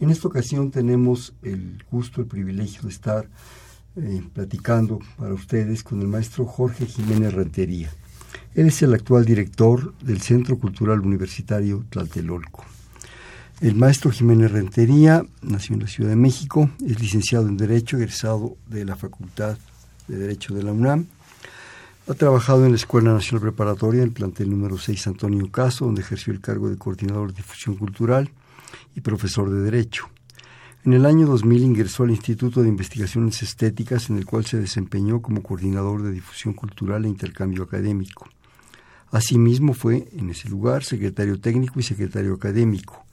[0.00, 3.28] En esta ocasión tenemos el gusto, el privilegio de estar
[3.96, 7.90] eh, platicando para ustedes con el maestro Jorge Jiménez Rentería.
[8.54, 12.64] Él es el actual director del Centro Cultural Universitario Tlatelolco.
[13.60, 18.56] El maestro Jiménez Rentería nació en la Ciudad de México, es licenciado en Derecho, egresado
[18.68, 19.58] de la Facultad
[20.06, 21.06] de Derecho de la UNAM.
[22.06, 26.02] Ha trabajado en la Escuela Nacional Preparatoria, en el plantel número 6 Antonio Caso, donde
[26.02, 28.30] ejerció el cargo de coordinador de difusión cultural
[28.94, 30.08] y profesor de Derecho.
[30.84, 35.20] En el año 2000 ingresó al Instituto de Investigaciones Estéticas, en el cual se desempeñó
[35.20, 38.28] como coordinador de difusión cultural e intercambio académico.
[39.10, 43.04] Asimismo fue, en ese lugar, secretario técnico y secretario académico,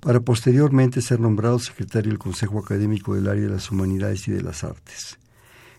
[0.00, 4.42] para posteriormente ser nombrado secretario del Consejo Académico del Área de las Humanidades y de
[4.42, 5.18] las Artes.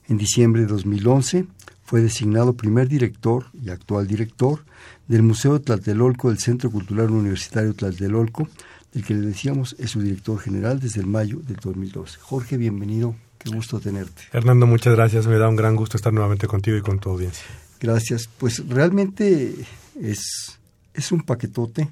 [0.08, 1.48] En diciembre de 2011
[1.84, 4.66] fue designado primer director y actual director
[5.08, 8.48] del Museo Tlatelolco del Centro Cultural Universitario Tlatelolco,
[8.96, 12.18] el que le decíamos es su director general desde el mayo del 2012.
[12.22, 14.24] Jorge, bienvenido, qué gusto tenerte.
[14.32, 17.46] Hernando, muchas gracias, me da un gran gusto estar nuevamente contigo y con tu audiencia.
[17.82, 19.54] Gracias, pues realmente
[20.02, 20.58] es,
[20.94, 21.90] es un paquetote,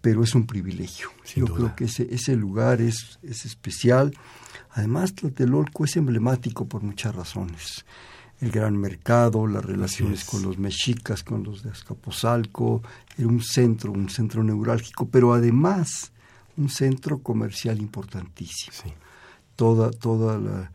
[0.00, 1.10] pero es un privilegio.
[1.34, 4.16] Yo creo que ese, ese lugar es, es especial.
[4.70, 7.84] Además, Tlatelolco es emblemático por muchas razones
[8.40, 12.82] el gran mercado, las relaciones con los mexicas, con los de Azcapotzalco,
[13.18, 16.10] era un centro, un centro neurálgico, pero además
[16.60, 18.94] un centro comercial importantísimo.
[19.56, 20.70] Toda, toda la,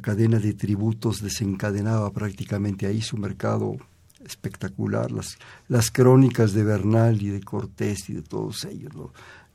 [0.00, 3.76] cadena de tributos desencadenaba prácticamente ahí su mercado
[4.22, 5.10] espectacular.
[5.10, 9.12] Las, las crónicas de Bernal y de Cortés y de todos ellos lo,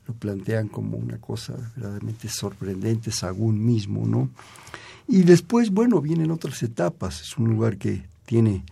[0.08, 4.30] lo plantean como una cosa verdaderamente sorprendente, Sagún mismo, ¿no?
[5.06, 7.20] Y después, bueno, vienen otras etapas.
[7.20, 8.64] Es un lugar que tiene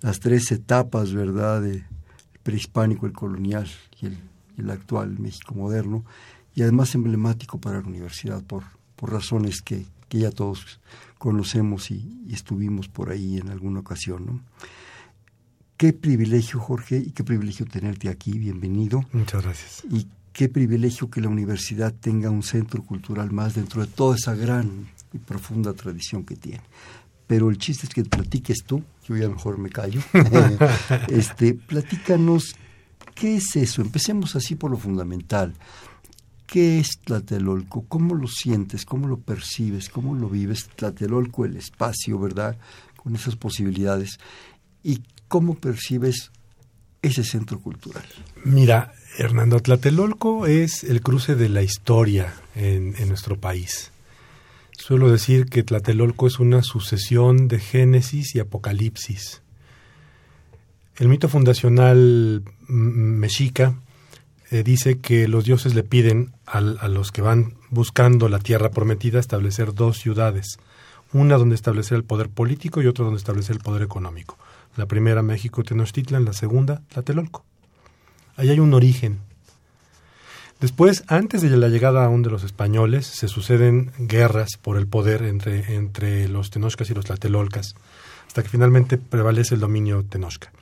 [0.00, 1.84] las tres etapas, ¿verdad?, de
[2.42, 3.68] prehispánico, el colonial
[4.00, 4.18] y el,
[4.56, 6.04] el actual México moderno
[6.58, 8.64] y además emblemático para la universidad por,
[8.96, 10.80] por razones que, que ya todos
[11.16, 14.26] conocemos y, estuvimos por ahí en alguna ocasión.
[14.26, 14.40] ¿no?
[15.76, 19.04] Qué privilegio, Jorge, y qué privilegio tenerte aquí, bienvenido.
[19.12, 19.82] Muchas gracias.
[19.88, 24.34] Y qué privilegio que la universidad tenga un centro cultural más dentro de toda esa
[24.34, 26.64] gran y profunda tradición que tiene.
[27.28, 30.00] Pero el chiste es que platiques tú, yo ya mejor me callo.
[31.08, 32.56] este, platícanos,
[33.14, 33.80] ¿qué es eso?
[33.80, 35.54] Empecemos así por lo fundamental.
[36.48, 37.84] ¿Qué es Tlatelolco?
[37.88, 38.86] ¿Cómo lo sientes?
[38.86, 39.90] ¿Cómo lo percibes?
[39.90, 40.70] ¿Cómo lo vives?
[40.74, 42.56] Tlatelolco, el espacio, ¿verdad?
[42.96, 44.18] Con esas posibilidades.
[44.82, 46.32] ¿Y cómo percibes
[47.02, 48.06] ese centro cultural?
[48.46, 53.92] Mira, Hernando, Tlatelolco es el cruce de la historia en, nuestro país.
[54.72, 59.42] Suelo decir que Tlatelolco es una sucesión de Génesis y Apocalipsis.
[60.96, 63.74] El mito fundacional mexica
[64.50, 69.20] eh, dice que los dioses le piden a los que van buscando la tierra prometida
[69.20, 70.58] establecer dos ciudades,
[71.12, 74.38] una donde establecer el poder político y otra donde establecer el poder económico.
[74.76, 77.44] La primera México Tenochtitlan, la segunda Tlatelolco.
[78.36, 79.18] Ahí hay un origen.
[80.60, 85.22] Después, antes de la llegada aún de los españoles, se suceden guerras por el poder
[85.22, 87.74] entre, entre los tenochcas y los tlatelolcas,
[88.26, 90.52] hasta que finalmente prevalece el dominio tenochca.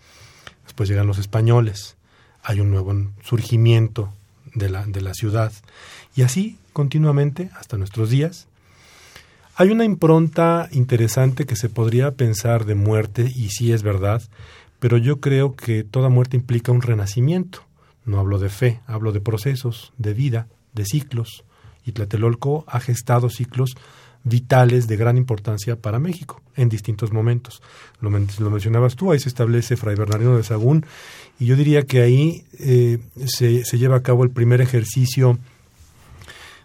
[0.65, 1.97] Después llegan los españoles
[2.47, 4.13] hay un nuevo surgimiento
[4.55, 5.53] de la, de la ciudad.
[6.15, 8.47] Y así continuamente hasta nuestros días.
[9.57, 14.23] Hay una impronta interesante que se podría pensar de muerte, y sí es verdad,
[14.79, 17.65] pero yo creo que toda muerte implica un renacimiento.
[18.05, 21.43] No hablo de fe, hablo de procesos, de vida, de ciclos.
[21.85, 23.77] Y Tlatelolco ha gestado ciclos
[24.27, 27.63] vitales de gran importancia para México en distintos momentos.
[28.01, 30.85] Lo, mencionabas tú, ahí se establece Fray Bernardino de Sagún
[31.39, 35.39] y yo diría que ahí eh, se, se, lleva a cabo el primer ejercicio,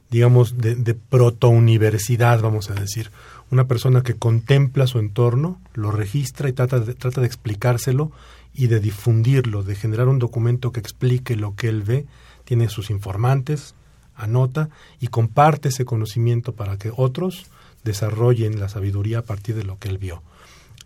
[0.10, 3.12] digamos, de, de proto-universidad, vamos a decir.
[3.52, 8.12] Una persona que contempla su entorno, lo registra y trata de, trata de explicárselo
[8.56, 12.08] y de difundirlo, de generar un documento que explique lo que él ve,
[12.44, 13.76] tiene sus informantes,
[14.16, 14.70] anota
[15.00, 17.46] y comparte ese conocimiento para que otros
[17.84, 20.22] desarrollen la sabiduría a partir de lo que él vio.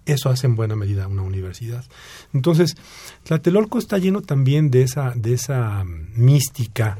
[0.05, 1.83] Eso hace en buena medida una universidad.
[2.33, 2.75] Entonces,
[3.23, 6.99] Tlatelolco está lleno también de esa, de esa mística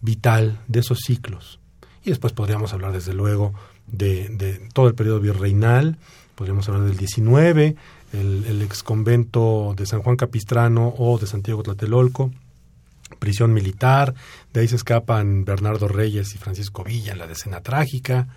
[0.00, 1.58] vital, de esos ciclos.
[2.04, 3.52] Y después podríamos hablar, desde luego,
[3.88, 5.98] de, todo el periodo virreinal,
[6.36, 7.76] podríamos hablar del 19,
[8.12, 12.30] el, el ex convento de San Juan Capistrano o de Santiago Tlatelolco,
[13.18, 14.14] prisión militar,
[14.52, 18.28] de ahí se escapan Bernardo Reyes y Francisco Villa en la decena trágica,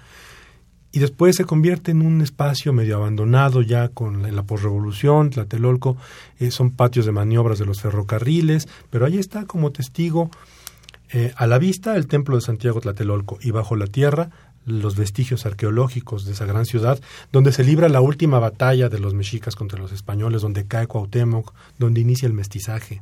[0.96, 5.98] y después se convierte en un espacio medio abandonado ya con la posrevolución, Tlatelolco,
[6.40, 10.30] eh, son patios de maniobras de los ferrocarriles, pero ahí está como testigo
[11.12, 14.30] eh, a la vista el templo de Santiago Tlatelolco y bajo la tierra
[14.66, 17.02] los vestigios arqueológicos de esa gran ciudad,
[17.32, 21.54] donde se libra la última batalla de los mexicas contra los españoles, donde cae Cuauhtémoc,
[21.80, 23.02] donde inicia el mestizaje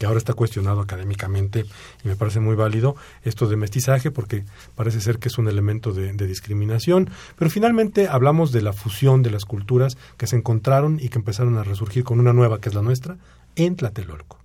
[0.00, 1.66] que ahora está cuestionado académicamente
[2.02, 5.92] y me parece muy válido esto de mestizaje porque parece ser que es un elemento
[5.92, 11.10] de, discriminación, pero finalmente hablamos de la fusión de las culturas que se encontraron y
[11.10, 13.18] que empezaron a resurgir con una nueva que es la nuestra
[13.56, 14.38] en Tlatelolco.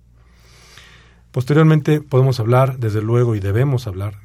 [1.32, 4.18] Posteriormente podemos hablar, desde luego, y debemos hablar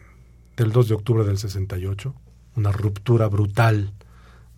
[0.58, 2.14] del 2 de octubre del 68,
[2.58, 3.94] una ruptura brutal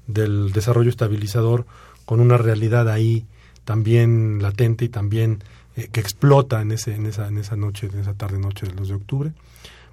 [0.08, 1.68] del desarrollo estabilizador
[2.06, 3.28] con una realidad ahí
[3.64, 5.44] también latente y también
[5.76, 8.88] eh, que explota en, ese, en, esa, en esa noche, en esa tarde-noche del 2
[8.88, 9.32] de octubre.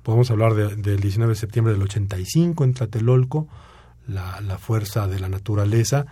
[0.02, 3.48] Podemos hablar del 19 de septiembre del 85 en Tlatelolco,
[4.06, 6.06] la, la fuerza de la naturaleza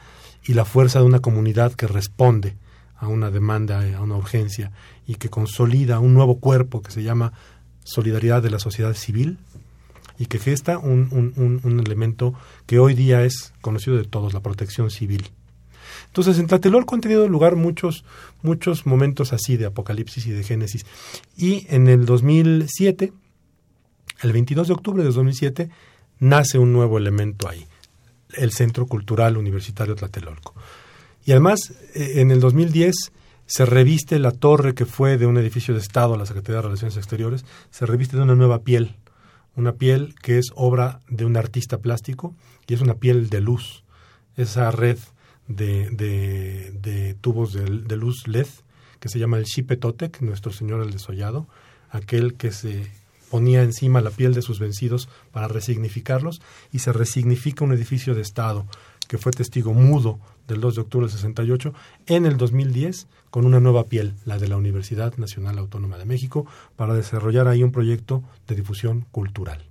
[0.44, 2.56] y la fuerza de una comunidad que responde
[2.96, 4.72] a una demanda, a una urgencia
[5.06, 7.32] y que consolida un nuevo cuerpo que se llama
[7.84, 9.38] Solidaridad de la Sociedad Civil
[10.18, 12.34] y que gesta un, un, un elemento
[12.66, 15.30] que hoy día es conocido de todos, la protección civil.
[16.18, 18.04] Entonces, en Tlatelolco han tenido lugar muchos,
[18.42, 20.84] muchos momentos así de apocalipsis y de génesis.
[21.36, 23.12] Y en el 2007,
[24.22, 25.70] el 22 de octubre de 2007,
[26.18, 27.64] nace un nuevo elemento ahí,
[28.32, 30.56] el Centro Cultural Universitario Tlatelolco.
[31.24, 33.12] Y además, eh, en el 2010
[33.46, 36.62] se reviste la torre que fue de un edificio de Estado a la Secretaría de
[36.62, 38.96] Relaciones Exteriores, se reviste de una nueva piel,
[39.54, 42.34] una piel que es obra de un artista plástico
[42.66, 43.84] y es una piel de luz.
[44.34, 44.98] Esa red
[45.48, 48.46] de, de, tubos de, luz LED
[49.00, 49.46] que se llama el
[49.80, 51.46] Totec, Nuestro Señor el Desollado,
[51.90, 52.90] aquel que se
[53.30, 56.40] ponía encima la piel de sus vencidos para resignificarlos
[56.72, 58.66] y se resignifica un edificio de Estado
[59.06, 61.74] que fue testigo mudo del 2 de octubre del 68
[62.06, 66.46] en el 2010 con una nueva piel, la de la Universidad Nacional Autónoma de México,
[66.76, 69.64] para desarrollar ahí un proyecto de difusión cultural.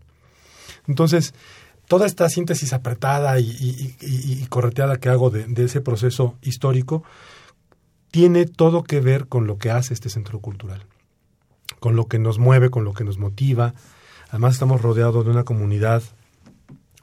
[0.87, 1.33] Entonces,
[1.87, 7.03] toda esta síntesis apretada y, correteada que hago de, ese proceso histórico
[8.11, 10.85] tiene todo que ver con lo que hace este centro cultural,
[11.79, 13.73] con lo que nos mueve, con lo que nos motiva.
[14.29, 16.03] Además estamos rodeados de una comunidad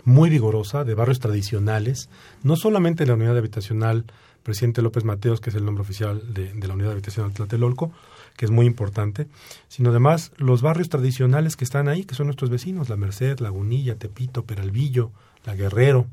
[0.04, 2.10] muy vigorosa, de barrios tradicionales,
[2.42, 4.04] no solamente la unidad habitacional
[4.42, 7.92] Presidente López Mateos, que es el nombre oficial de, de la unidad habitacional Tlatelolco,
[8.36, 9.28] que es muy importante,
[9.68, 13.96] sino además los barrios tradicionales que están ahí, que son nuestros vecinos, La Merced, Lagunilla,
[13.96, 15.10] Tepito, Peralvillo,
[15.44, 16.06] La Guerrero.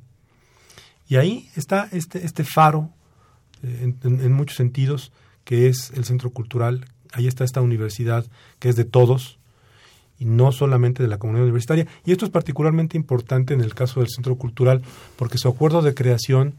[1.08, 2.90] Y ahí está este, este faro,
[3.64, 5.12] eh, en, muchos sentidos,
[5.44, 6.86] que es el centro cultural.
[7.12, 8.26] Ahí está esta universidad
[8.60, 9.40] que es de todos,
[10.20, 11.88] y no solamente de la comunidad universitaria.
[12.06, 14.84] Y esto es particularmente importante en el caso del Centro Cultural,
[15.16, 16.54] porque su acuerdo de creación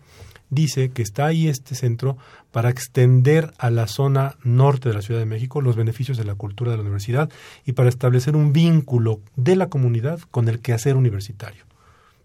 [0.52, 2.19] dice que está ahí este centro
[2.50, 6.34] para extender a la zona norte de la Ciudad de México los beneficios de la
[6.34, 7.31] cultura de la universidad
[7.64, 11.64] y para establecer un vínculo de la comunidad con el quehacer universitario.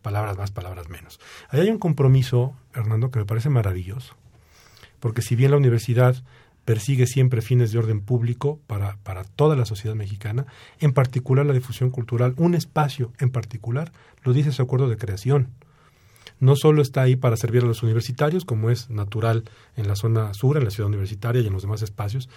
[0.02, 1.22] Palabras más, palabras menos.
[1.50, 4.16] Ahí hay un compromiso, Hernando, que me parece maravilloso,
[5.00, 6.22] porque si bien la universidad
[6.66, 10.48] persigue siempre fines de orden público para, para toda la sociedad mexicana,
[10.82, 13.94] en particular la difusión cultural, un espacio en particular,
[14.24, 15.48] lo dice su acuerdo de creación
[16.40, 19.44] no solo está ahí para servir a los universitarios, como es natural
[19.76, 22.30] en la zona sur, en la ciudad universitaria y en los demás espacios,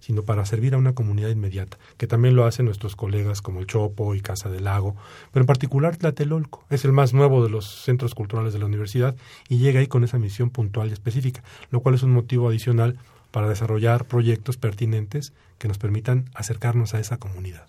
[0.00, 3.66] sino para servir a una comunidad inmediata, que también lo hacen nuestros colegas como el
[3.66, 4.94] Chopo y Casa del Lago,
[5.32, 9.16] pero en particular Tlatelolco, es el más nuevo de los centros culturales de la universidad
[9.48, 12.98] y llega ahí con esa misión puntual y específica, lo cual es un motivo adicional
[13.30, 17.66] para desarrollar proyectos pertinentes que nos permitan acercarnos a esa comunidad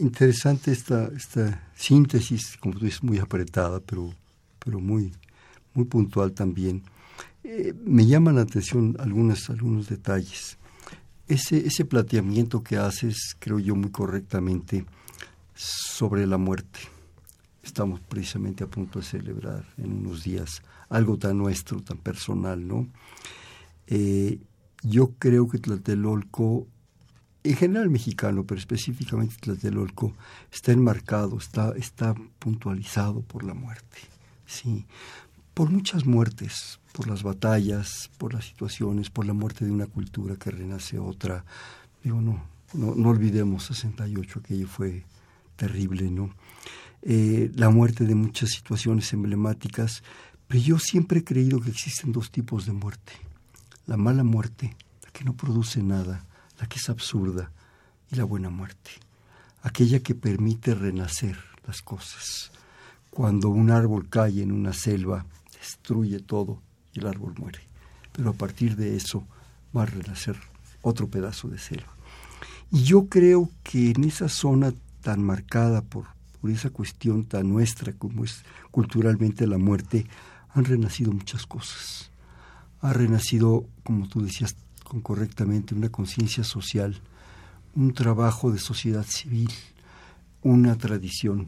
[0.00, 4.12] interesante esta, esta síntesis, como tú dices, muy apretada, pero,
[4.58, 5.12] pero muy,
[5.74, 6.82] muy puntual también.
[7.44, 10.58] Eh, me llaman la atención algunos, algunos detalles.
[11.28, 14.84] Ese, ese planteamiento que haces, creo yo, muy correctamente,
[15.54, 16.80] sobre la muerte.
[17.62, 22.88] Estamos precisamente a punto de celebrar en unos días algo tan nuestro, tan personal, ¿no?
[23.86, 24.38] Eh,
[24.82, 26.66] yo creo que Tlatelolco
[27.42, 30.14] en general mexicano, pero específicamente Tlatelolco,
[30.52, 33.98] está enmarcado, está, está puntualizado por la muerte.
[34.46, 34.84] Sí,
[35.54, 40.36] por muchas muertes, por las batallas, por las situaciones, por la muerte de una cultura
[40.36, 41.44] que renace otra.
[42.02, 42.42] Digo, no,
[42.74, 45.04] no, no olvidemos 68, aquello fue
[45.56, 46.34] terrible, ¿no?
[47.02, 50.02] eh, la muerte de muchas situaciones emblemáticas,
[50.46, 53.12] pero yo siempre he creído que existen dos tipos de muerte.
[53.86, 56.24] La mala muerte, la que no produce nada,
[56.60, 57.50] la que es absurda,
[58.10, 58.90] y la buena muerte,
[59.62, 61.36] aquella que permite renacer
[61.66, 62.50] las cosas.
[63.10, 65.24] Cuando un árbol cae en una selva,
[65.58, 66.60] destruye todo
[66.92, 67.60] y el árbol muere.
[68.12, 69.24] Pero a partir de eso
[69.76, 70.36] va a renacer
[70.82, 71.94] otro pedazo de selva.
[72.72, 76.06] Y yo creo que en esa zona tan marcada por,
[76.40, 80.06] por esa cuestión tan nuestra como es culturalmente la muerte,
[80.50, 82.10] han renacido muchas cosas.
[82.80, 84.56] Ha renacido, como tú decías
[84.90, 87.00] con correctamente, una conciencia social,
[87.76, 89.48] un trabajo de sociedad civil,
[90.42, 91.46] una tradición,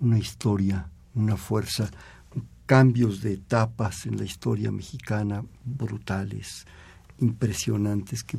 [0.00, 1.88] una historia, una fuerza,
[2.66, 6.66] cambios de etapas en la historia mexicana brutales,
[7.20, 8.38] impresionantes, que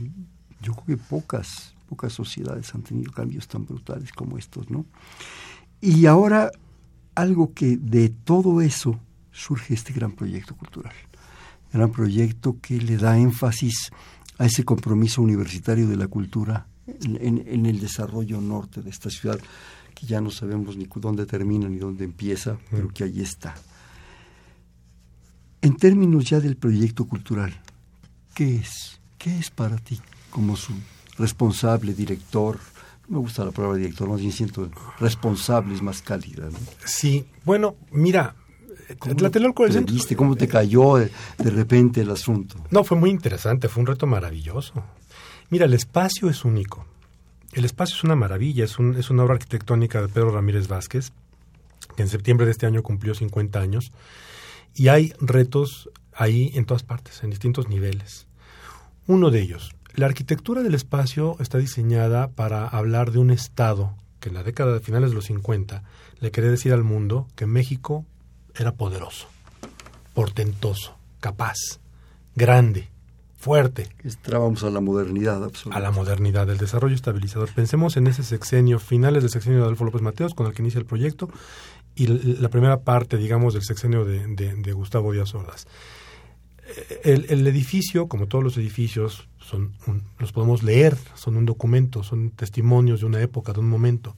[0.61, 4.83] yo creo que pocas, pocas sociedades han tenido cambios tan brutales como estos, ¿no?
[5.79, 6.51] Y ahora
[7.15, 8.99] algo que de todo eso
[9.31, 10.95] surge este gran proyecto cultural,
[11.71, 13.91] gran proyecto que le da énfasis
[14.41, 19.39] a ese compromiso universitario de la cultura en, en, el desarrollo norte de esta ciudad,
[19.93, 23.53] que ya no sabemos ni dónde termina ni dónde empieza, pero que ahí está.
[25.61, 27.53] En términos ya del proyecto cultural,
[28.33, 28.99] ¿qué es?
[29.19, 29.99] ¿Qué es para ti
[30.31, 30.73] como su
[31.19, 32.57] responsable, director?
[33.09, 36.49] No me gusta la palabra director, más bien siento responsable, es más cálida.
[36.49, 36.57] ¿no?
[36.83, 38.33] Sí, bueno, mira,
[38.95, 39.93] Tlatelolco del Centro.
[39.93, 42.55] ¿Viste cómo te cayó de, de, repente el asunto?
[42.69, 44.83] No, fue muy interesante, fue un reto maravilloso.
[45.49, 46.85] Mira, el espacio es único.
[47.53, 51.11] El espacio es una maravilla, es, un, es una obra arquitectónica de Pedro Ramírez Vázquez,
[51.95, 53.91] que en septiembre de este año cumplió 50 años,
[54.73, 58.27] y hay retos ahí en todas partes, en distintos niveles.
[59.07, 64.29] Uno de ellos, la arquitectura del espacio está diseñada para hablar de un Estado que
[64.29, 65.83] en la década de finales de los 50
[66.21, 68.05] le quería decir al mundo que México
[68.55, 69.27] era poderoso,
[70.13, 71.79] portentoso, capaz,
[72.35, 72.89] grande,
[73.37, 73.89] fuerte.
[74.03, 75.77] Estrábamos a la modernidad absoluta.
[75.77, 77.49] A la modernidad, el desarrollo estabilizador.
[77.53, 80.79] Pensemos en ese sexenio, finales del sexenio de Adolfo López Mateos, con el que inicia
[80.79, 81.29] el proyecto,
[81.95, 85.65] y la primera parte, digamos, del sexenio de, de Gustavo Díaz Ordaz.
[87.03, 89.73] El, el, edificio, como todos los edificios, son
[90.19, 94.15] los podemos leer, son un documento, son testimonios de una época, de un momento.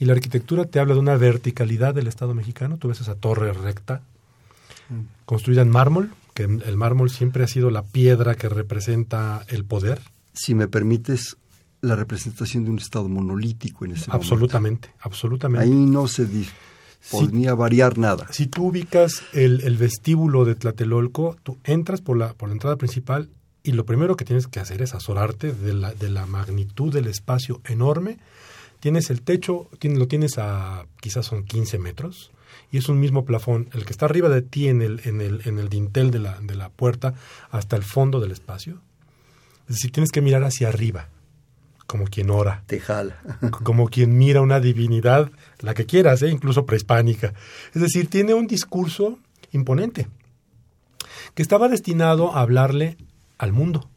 [0.00, 2.76] Y la arquitectura te habla de una verticalidad del Estado mexicano.
[2.76, 4.02] Tú ves esa torre recta,
[5.24, 10.00] construida en mármol, que el mármol siempre ha sido la piedra que representa el poder.
[10.32, 11.36] Si me permites,
[11.80, 15.08] la representación de un Estado monolítico en ese absolutamente, momento.
[15.08, 16.26] Absolutamente, Ahí no se
[17.10, 18.26] podía variar nada.
[18.30, 22.76] Si tú ubicas el, el, vestíbulo de Tlatelolco, tú entras por la, por la entrada
[22.76, 23.28] principal
[23.62, 27.06] y lo primero que tienes que hacer es azorarte de la, de la magnitud del
[27.06, 28.18] espacio enorme.
[28.80, 32.30] Tienes el techo, lo tienes a quizás son 15 metros
[32.70, 35.42] y es un mismo plafón, el que está arriba de ti en el, en el,
[35.44, 37.14] en el dintel de la, de la puerta
[37.50, 38.80] hasta el fondo del espacio.
[39.68, 41.08] Es decir, tienes que mirar hacia arriba
[41.88, 42.62] como quien ora.
[42.66, 43.18] Te jala.
[43.64, 46.28] como quien mira una divinidad, la que quieras, ¿eh?
[46.28, 47.32] incluso prehispánica.
[47.74, 49.18] Es decir, tiene un discurso
[49.52, 50.06] imponente,
[51.34, 52.98] que estaba destinado a hablarle
[53.38, 53.88] al mundo,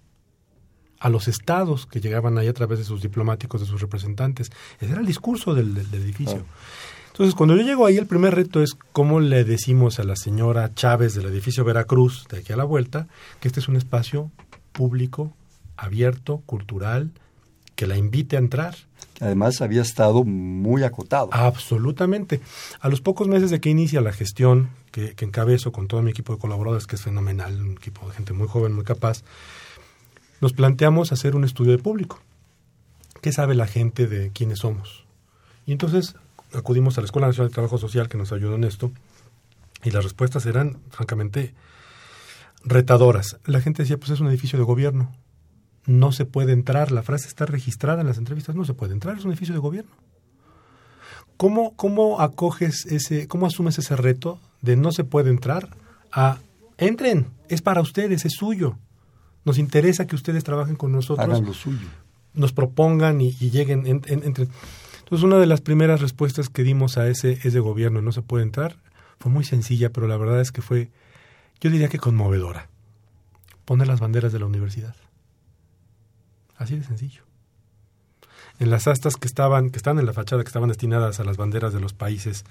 [1.02, 4.52] a los estados que llegaban ahí a través de sus diplomáticos, de sus representantes.
[4.80, 6.46] Ese era el discurso del, del, del edificio.
[6.48, 7.08] Oh.
[7.08, 10.74] Entonces, cuando yo llego ahí, el primer reto es cómo le decimos a la señora
[10.76, 13.08] Chávez del edificio Veracruz, de aquí a la vuelta,
[13.40, 14.32] que este es un espacio
[14.72, 15.34] público,
[15.76, 17.12] abierto, cultural,
[17.76, 18.76] que la invite a entrar.
[19.20, 21.30] Además había estado muy acotado.
[21.32, 22.42] Absolutamente.
[22.80, 26.12] A los pocos meses de que inicia la gestión, que, que encabezo con todo mi
[26.12, 29.24] equipo de colaboradores, que es fenomenal, un equipo de gente muy joven, muy capaz,
[30.42, 32.20] nos planteamos hacer un estudio de público.
[33.22, 35.06] ¿Qué sabe la gente de quiénes somos?
[35.66, 36.16] Y entonces
[36.54, 38.92] acudimos a la Escuela Nacional de Trabajo Social que nos ayudó en esto
[39.84, 41.54] y las respuestas eran francamente
[42.64, 43.38] retadoras.
[43.46, 45.12] La gente decía, pues es un edificio de gobierno
[45.86, 46.92] no se puede entrar.
[46.92, 49.62] La frase está registrada en las entrevistas, no se puede entrar, es un edificio de
[49.62, 49.92] gobierno.
[51.38, 55.70] ¿Cómo, cómo acoges ese, cómo asumes ese reto de no se puede entrar
[56.12, 56.38] a
[56.78, 58.78] entren, es para ustedes, es suyo.
[59.44, 61.28] Nos interesa que ustedes trabajen con nosotros.
[61.28, 61.88] Hagan lo suyo.
[62.34, 64.50] Nos propongan y, y lleguen, en, en, entren.
[65.00, 68.22] Entonces, una de las primeras respuestas que dimos a ese es de gobierno, no se
[68.22, 68.78] puede entrar,
[69.20, 70.90] fue muy sencilla, pero la verdad es que fue,
[71.60, 72.70] yo diría que conmovedora.
[73.66, 74.96] Poner las banderas de la universidad.
[76.56, 77.24] Así de sencillo.
[78.60, 81.36] En las astas que estaban, que están en la fachada, que estaban destinadas a las
[81.36, 82.46] banderas de los países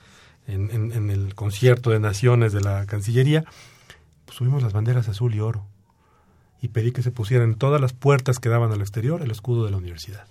[0.46, 3.44] en, en, en el concierto de naciones de la Cancillería,
[4.26, 5.66] pues subimos las banderas azul y oro.
[6.62, 9.64] Y pedí que se pusieran en todas las puertas que daban al exterior el escudo
[9.64, 10.26] de la universidad.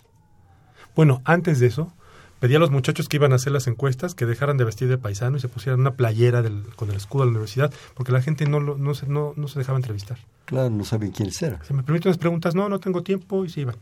[0.96, 1.92] Bueno, antes de eso,
[2.40, 4.98] pedí a los muchachos que iban a hacer las encuestas que dejaran de vestir de
[4.98, 8.22] paisano y se pusieran una playera del, con el escudo de la universidad, porque la
[8.22, 10.18] gente no, lo- no, se, no, no se dejaba entrevistar.
[10.46, 11.64] Claro, no saben quiénes eran.
[11.66, 13.76] Se me permiten unas preguntas, no, no tengo tiempo y se iban.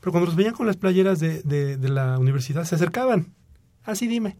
[0.00, 3.34] Pero cuando los veían con las playeras de, de, de la universidad, se acercaban.
[3.84, 4.36] Así dime.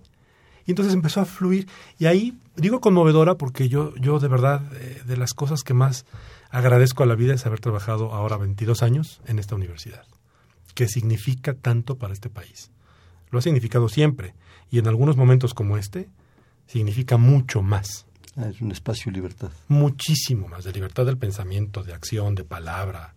[0.71, 1.67] Y entonces empezó a fluir.
[1.99, 6.07] Y ahí, digo conmovedora, porque yo, yo de verdad, eh, de las cosas que más
[6.49, 10.05] agradezco a la vida es haber trabajado ahora 22 años en esta universidad,
[10.75, 12.71] que significa tanto para este país.
[13.31, 14.35] Lo ha significado siempre.
[14.71, 16.09] Y en algunos momentos como este,
[16.69, 19.51] significa mucho más Ah, es un espacio de libertad.
[19.67, 23.15] muchísimo más de libertad del pensamiento, de acción, de palabra,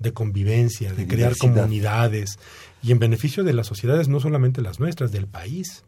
[0.00, 2.40] de convivencia, de, De crear comunidades
[2.82, 5.84] y en beneficio de las sociedades, no solamente las nuestras, del país.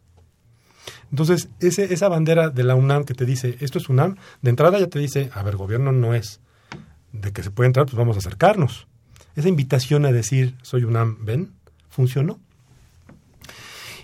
[1.10, 4.78] Entonces, ese, esa bandera de la UNAM que te dice, esto es UNAM, de entrada
[4.78, 6.40] ya te dice, a ver, gobierno no es.
[7.12, 8.86] De que se puede entrar, pues vamos a acercarnos.
[9.36, 11.52] Esa invitación a decir, soy UNAM, ven,
[11.88, 12.38] funcionó.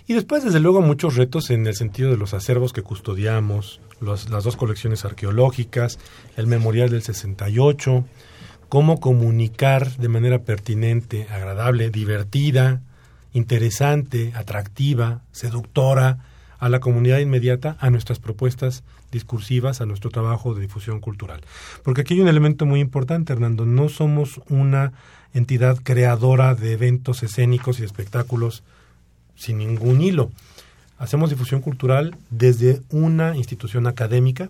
[0.07, 4.27] Y después, desde luego, muchos retos en el sentido de los acervos que custodiamos, las
[4.27, 5.99] dos colecciones arqueológicas,
[6.37, 8.05] el memorial del 68,
[8.69, 12.81] cómo comunicar de manera pertinente, agradable, divertida,
[13.33, 16.19] interesante, atractiva, seductora
[16.65, 21.41] a la comunidad inmediata, a nuestras propuestas discursivas, a nuestro trabajo de difusión cultural.
[21.83, 24.91] Porque aquí hay un elemento muy importante, Hernando, no somos una
[25.35, 28.63] entidad creadora de eventos escénicos y espectáculos
[29.35, 30.31] sin ningún hilo.
[30.97, 34.49] Hacemos difusión cultural desde una institución académica.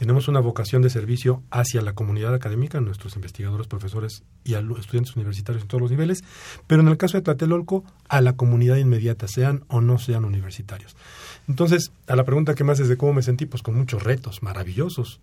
[0.00, 5.64] Tenemos una vocación de servicio hacia la comunidad académica, nuestros investigadores, profesores y estudiantes universitarios
[5.64, 6.24] en todos los niveles,
[6.66, 10.96] pero en el caso de Tlatelolco, a la comunidad inmediata, sean o no sean universitarios.
[11.48, 14.42] Entonces, a la pregunta que más es de cómo me sentí, pues con muchos retos
[14.42, 15.20] maravillosos.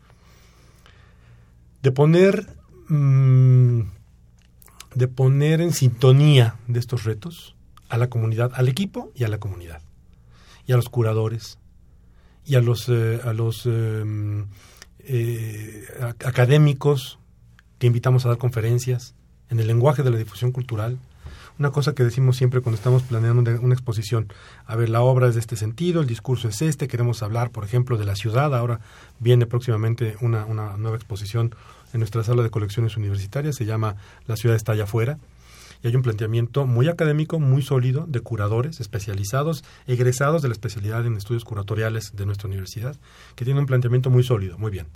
[1.81, 2.45] De poner,
[2.87, 3.81] mm,
[4.93, 7.55] de poner en sintonía de estos retos
[7.89, 9.81] a la comunidad, al equipo y a la comunidad,
[10.67, 11.57] y a los curadores,
[12.47, 14.03] y a los, eh, a los eh,
[14.99, 17.19] eh, ac- académicos
[17.77, 19.13] que invitamos a dar conferencias
[19.49, 20.97] en el lenguaje de la difusión cultural.
[21.59, 24.31] Una cosa que decimos siempre cuando estamos planeando una exposición,
[24.65, 27.63] a ver, la obra es de este sentido, el discurso es este, queremos hablar, por
[27.63, 28.79] ejemplo, de la ciudad, ahora
[29.19, 31.55] viene próximamente una, una nueva exposición
[31.93, 33.95] en nuestra sala de colecciones universitarias, se llama
[34.27, 35.17] La ciudad está allá afuera,
[35.83, 41.05] y hay un planteamiento muy académico, muy sólido, de curadores especializados, egresados de la especialidad
[41.05, 42.95] en estudios curatoriales de nuestra universidad,
[43.35, 44.87] que tiene un planteamiento muy sólido, muy bien.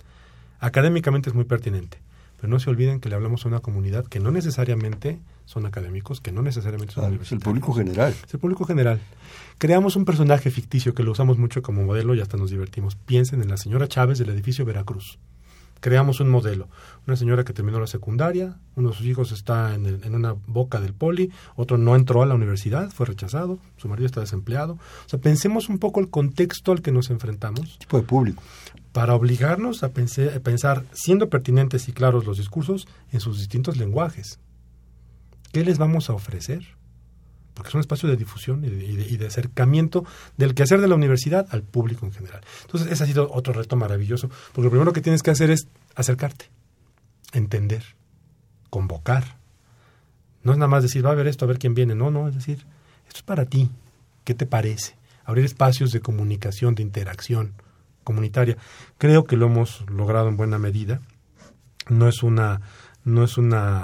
[0.60, 1.98] Académicamente es muy pertinente,
[2.36, 6.20] pero no se olviden que le hablamos a una comunidad que no necesariamente son académicos,
[6.20, 8.14] que no necesariamente son Claro, es el público general.
[8.26, 9.00] Es el público general.
[9.58, 12.96] Creamos un personaje ficticio que lo usamos mucho como modelo y hasta nos divertimos.
[12.96, 15.18] Piensen en la señora Chávez del edificio Veracruz.
[15.82, 16.68] Creamos un modelo.
[17.08, 20.32] Una señora que terminó la secundaria, uno de sus hijos está en, el- en una
[20.46, 24.74] boca del poli, otro no entró a la universidad, fue rechazado, su marido está desempleado.
[24.74, 28.42] O sea, pensemos un poco el contexto al que nos enfrentamos Tipo de público.
[28.92, 33.76] para obligarnos a, pense- a pensar, siendo pertinentes y claros los discursos, en sus distintos
[33.76, 34.38] lenguajes.
[35.52, 36.64] ¿Qué les vamos a ofrecer?
[37.54, 40.04] Porque es un espacio de difusión y de, y de- y de acercamiento
[40.36, 42.40] del quehacer de la universidad al público en general.
[42.62, 45.68] Entonces, ese ha sido otro reto maravilloso, porque lo primero que tienes que hacer es
[45.94, 46.46] acercarte,
[47.32, 47.84] entender,
[48.70, 49.36] convocar.
[50.42, 51.94] No es nada más decir, va a ver esto, a ver quién viene.
[51.94, 52.58] No, no, es decir,
[53.06, 53.70] esto es para ti.
[54.24, 54.96] ¿Qué te parece?
[55.24, 57.52] Abrir espacios de comunicación, de interacción
[58.02, 58.56] comunitaria.
[58.98, 61.00] Creo que lo hemos logrado en buena medida.
[61.88, 62.60] No es una,
[63.04, 63.80] no es una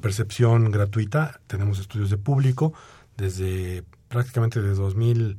[0.00, 1.40] percepción gratuita.
[1.46, 2.72] Tenemos estudios de público
[3.18, 5.36] desde prácticamente de 2000,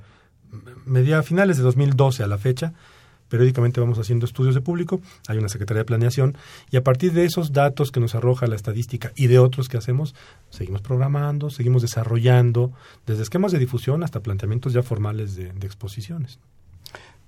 [0.86, 2.74] media finales de 2012 a la fecha.
[3.30, 6.36] Periódicamente vamos haciendo estudios de público, hay una Secretaría de Planeación
[6.72, 9.78] y a partir de esos datos que nos arroja la estadística y de otros que
[9.78, 10.16] hacemos,
[10.50, 12.74] seguimos programando, seguimos desarrollando,
[13.06, 16.40] desde esquemas de difusión hasta planteamientos ya formales de, de exposiciones.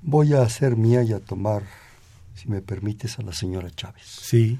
[0.01, 1.61] Voy a hacer mía y a tomar,
[2.33, 4.05] si me permites, a la señora Chávez.
[4.05, 4.57] Sí,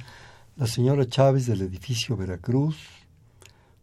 [0.58, 2.78] La señora Chávez del edificio Veracruz,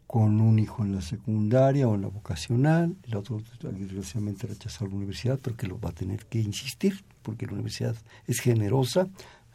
[0.09, 4.95] con un hijo en la secundaria o en la vocacional, el otro desgraciadamente rechazó la
[4.95, 7.95] universidad, pero que lo va a tener que insistir, porque la universidad
[8.27, 9.03] es generosa,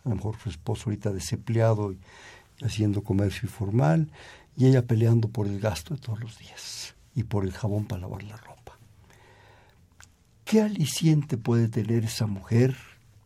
[0.06, 1.98] a lo mejor su esposo ahorita desempleado y
[2.62, 4.12] haciendo comercio informal,
[4.56, 8.02] y ella peleando por el gasto de todos los días y por el jabón para
[8.02, 8.78] lavar la ropa.
[10.46, 12.78] ¿Qué aliciente puede tener esa mujer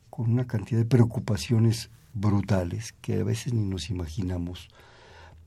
[0.09, 4.69] con una cantidad de preocupaciones brutales que a veces ni nos imaginamos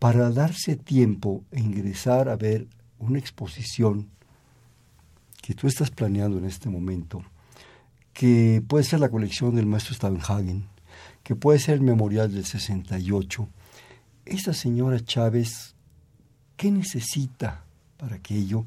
[0.00, 2.66] para darse tiempo e ingresar a ver
[2.98, 4.08] una exposición
[5.40, 7.22] que tú estás planeando en este momento,
[8.12, 10.66] que puede ser la colección del maestro Stavenhagen,
[11.22, 13.48] que puede ser el memorial del 68.
[14.24, 15.76] Esta señora Chávez,
[16.56, 17.64] ¿qué necesita
[17.96, 18.66] para aquello?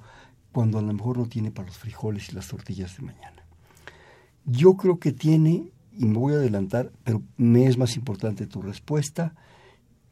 [0.54, 3.44] cuando a lo mejor no tiene para los frijoles y las tortillas de mañana.
[4.46, 8.62] Yo creo que tiene, y me voy a adelantar, pero me es más importante tu
[8.62, 9.34] respuesta,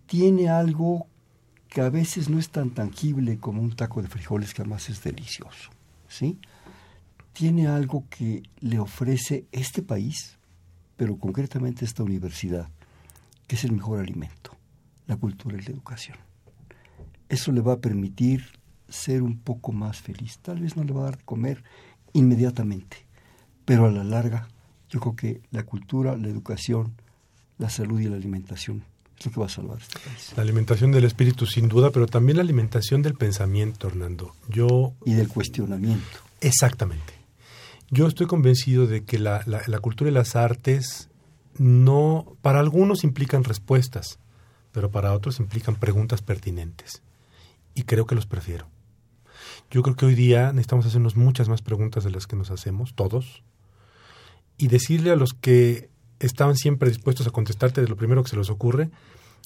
[0.07, 1.07] tiene algo
[1.71, 5.01] que a veces no es tan tangible como un taco de frijoles que además es
[5.01, 5.71] delicioso,
[6.09, 6.37] ¿sí?
[7.31, 10.37] Tiene algo que le ofrece este país,
[10.97, 12.67] pero concretamente esta universidad,
[13.47, 14.51] que es el mejor alimento,
[15.07, 16.17] la cultura y la educación.
[17.29, 18.43] Eso le va a permitir
[18.89, 20.39] ser un poco más feliz.
[20.39, 21.63] Tal vez no le va a dar de comer
[22.11, 22.97] inmediatamente,
[23.63, 24.49] pero a la larga
[24.89, 26.91] yo creo que la cultura, la educación,
[27.57, 28.83] la salud y la alimentación
[29.25, 30.33] lo que va a salvar este país.
[30.35, 34.33] La alimentación del espíritu sin duda, pero también la alimentación del pensamiento, Hernando.
[34.49, 36.19] Yo y del cuestionamiento.
[36.39, 37.13] Exactamente.
[37.89, 41.09] Yo estoy convencido de que la, la cultura y las artes
[41.57, 44.17] no, para algunos implican respuestas,
[44.71, 47.01] pero para otros implican preguntas pertinentes.
[47.75, 48.67] Y creo que los prefiero.
[49.69, 52.93] Yo creo que hoy día necesitamos hacernos muchas más preguntas de las que nos hacemos,
[52.93, 53.43] todos,
[54.57, 55.90] y decirle a los que
[56.25, 58.89] estaban siempre dispuestos a contestarte de lo primero que se les ocurre,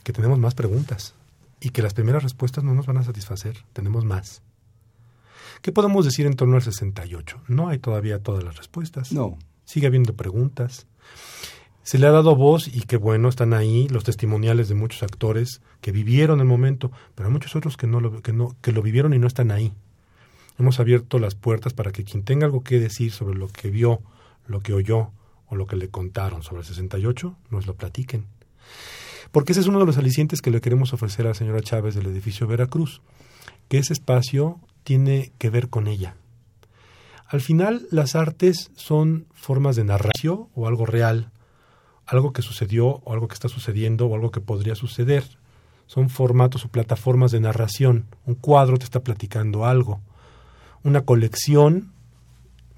[0.04, 1.16] que tenemos más preguntas
[1.60, 4.42] y que las primeras respuestas no nos van a satisfacer, tenemos más.
[5.62, 7.42] ¿Qué podemos decir en torno al 68?
[7.48, 9.12] No hay todavía todas las respuestas.
[9.12, 9.38] No.
[9.64, 10.86] Sigue habiendo preguntas.
[11.82, 15.62] Se le ha dado voz y qué bueno, están ahí los testimoniales de muchos actores
[15.82, 18.82] que vivieron el momento, pero hay muchos otros que no lo, que no, que lo
[18.82, 19.72] vivieron y no están ahí.
[20.58, 24.02] Hemos abierto las puertas para que quien tenga algo que decir sobre lo que vio,
[24.48, 25.12] lo que oyó
[25.48, 28.26] o lo que le contaron sobre el 68, nos lo platiquen.
[29.32, 31.96] Porque ese es uno de los alicientes que le queremos ofrecer a la señora Chávez
[31.96, 33.02] del edificio Veracruz,
[33.68, 36.16] que ese espacio tiene que ver con ella.
[37.28, 41.32] Al final, las artes son formas de narración o algo real,
[42.06, 45.24] algo que sucedió o algo que está sucediendo o algo que podría suceder.
[45.88, 48.06] Son formatos o plataformas de narración.
[48.26, 50.02] Un cuadro te está platicando algo
[50.86, 51.92] una colección,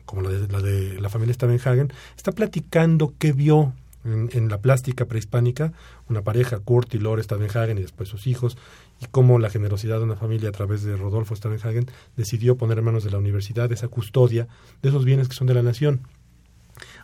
[0.07, 3.73] como la de la, de la familia Stavenhagen, está platicando qué vio
[4.07, 5.73] en, la plástica prehispánica
[6.09, 8.57] una pareja, Kurt y Lore Stavenhagen y después sus hijos,
[9.01, 12.85] y cómo la generosidad de una familia a través de Rodolfo Stavenhagen decidió poner en
[12.85, 14.47] manos de la universidad esa custodia
[14.81, 16.01] de esos bienes que son de la nación.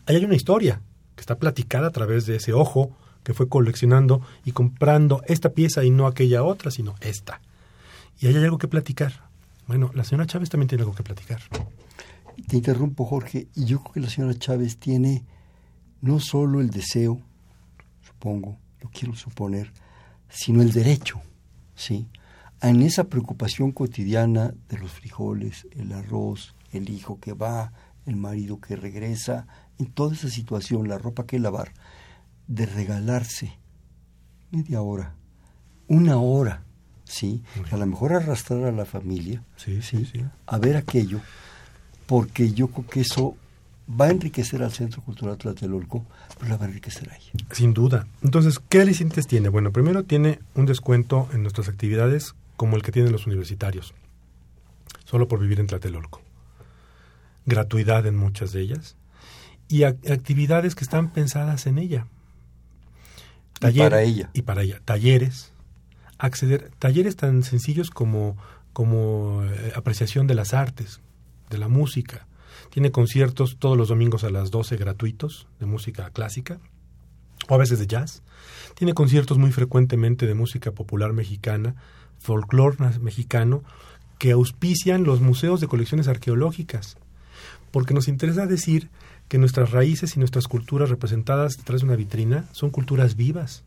[0.05, 0.81] Ahí hay una historia
[1.15, 5.83] que está platicada a través de ese ojo que fue coleccionando y comprando esta pieza
[5.83, 7.41] y no aquella otra, sino esta.
[8.19, 9.27] Y ahí hay algo que platicar.
[9.67, 11.41] Bueno, la señora Chávez también tiene algo que platicar.
[12.47, 15.23] Te interrumpo, Jorge, y yo creo que la señora Chávez tiene
[16.01, 17.21] no solo el deseo,
[18.01, 19.71] supongo, lo quiero suponer,
[20.29, 21.21] sino el derecho,
[21.75, 22.07] ¿sí?
[22.61, 27.73] En esa preocupación cotidiana de los frijoles, el arroz, el hijo que va,
[28.05, 29.47] el marido que regresa,
[29.79, 31.71] en toda esa situación, la ropa que lavar,
[32.47, 33.57] de regalarse
[34.51, 35.15] media hora,
[35.87, 36.63] una hora,
[37.05, 37.43] ¿sí?
[37.71, 41.21] A lo mejor arrastrar a la familia, sí, sí, sí, A ver aquello,
[42.05, 43.35] porque yo creo que eso
[43.89, 46.05] va a enriquecer al Centro Cultural Tlatelolco,
[46.37, 47.31] pero la va a enriquecer a ella.
[47.51, 48.07] Sin duda.
[48.21, 49.49] Entonces, ¿qué alicientes tiene?
[49.49, 53.93] Bueno, primero tiene un descuento en nuestras actividades como el que tienen los universitarios,
[55.05, 56.21] solo por vivir en Tlatelolco.
[57.45, 58.95] Gratuidad en muchas de ellas
[59.67, 62.07] y actividades que están pensadas en ella.
[63.61, 64.29] y para ella.
[64.33, 64.81] Y para ella.
[64.85, 65.51] Talleres,
[66.17, 68.37] acceder talleres tan sencillos como,
[68.71, 71.01] como eh, apreciación de las artes,
[71.53, 72.27] de la música.
[72.69, 76.59] Tiene conciertos todos los domingos a las 12 gratuitos de música clásica
[77.47, 78.23] o a veces de jazz.
[78.75, 81.75] Tiene conciertos muy frecuentemente de música popular mexicana,
[82.19, 83.63] folclore mexicano,
[84.19, 86.97] que auspician los museos de colecciones arqueológicas.
[87.71, 88.89] Porque nos interesa decir
[89.29, 93.63] que nuestras raíces y nuestras culturas representadas detrás de una vitrina son culturas vivas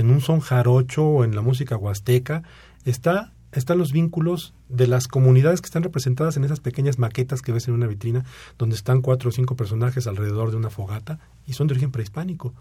[0.00, 2.42] en un son jarocho o en la música huasteca,
[2.84, 7.52] está, están los vínculos de las comunidades que están representadas en esas pequeñas maquetas que
[7.52, 8.24] ves en una vitrina,
[8.58, 12.54] donde están cuatro o cinco personajes alrededor de una fogata y son de origen prehispánico.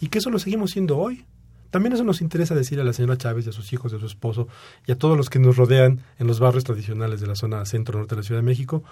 [0.00, 1.24] Y que eso lo seguimos siendo hoy.
[1.70, 3.98] También eso nos interesa decir a la señora Chávez y a sus hijos, y a
[3.98, 4.48] su esposo
[4.86, 8.14] y a todos los que nos rodean en los barrios tradicionales de la zona centro-norte
[8.14, 8.84] de la Ciudad de México.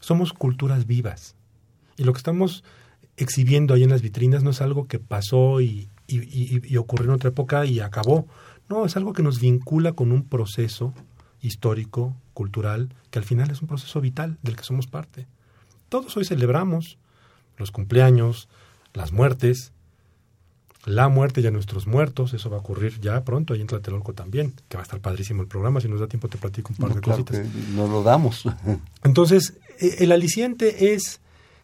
[0.00, 1.36] Somos culturas vivas.
[1.96, 2.64] Y lo que estamos
[3.16, 7.30] exhibiendo ahí en las vitrinas no es algo que pasó y, y, ocurrió en otra
[7.30, 8.26] época y acabó.
[8.68, 10.92] No, es algo que nos vincula con un proceso
[11.40, 15.26] histórico, cultural, que al final es un proceso vital del que somos parte.
[15.88, 16.98] Todos hoy celebramos
[17.56, 18.48] los cumpleaños,
[18.92, 19.72] las muertes,
[20.84, 24.54] la muerte ya nuestros muertos, eso va a ocurrir ya pronto, ahí en Tlatelolco también,
[24.68, 26.94] que va a estar padrísimo el programa, si nos da tiempo te platico un par
[26.94, 27.46] de cositas.
[27.74, 28.44] No lo damos.
[29.02, 31.20] Entonces, e, el aliciente es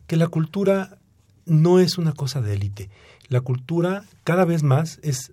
[0.07, 0.99] que la cultura
[1.47, 2.91] no es una cosa de élite
[3.29, 5.33] la cultura cada vez más es,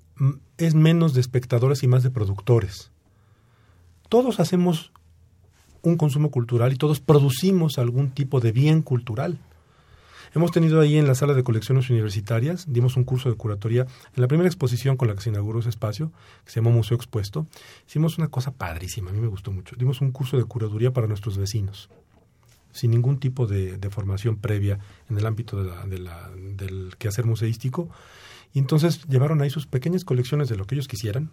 [0.58, 2.92] es menos de espectadores y más de productores.
[4.10, 4.92] Todos hacemos
[5.82, 9.40] un consumo cultural y todos producimos algún tipo de bien cultural.
[10.34, 13.86] Hemos tenido ahí en la sala de colecciones universitarias, dimos un curso de curatoría.
[14.16, 16.12] En la primera exposición con la que se inauguró ese espacio,
[16.46, 17.48] que se llamó Museo Expuesto,
[17.86, 19.76] hicimos una cosa padrísima, a mí me gustó mucho.
[19.76, 21.90] Dimos un curso de curaduría para nuestros vecinos,
[22.72, 24.80] sin ningún tipo de, formación previa
[25.10, 27.90] en el ámbito de la, del quehacer museístico.
[28.54, 31.32] Y entonces llevaron ahí sus pequeñas colecciones de lo que ellos quisieran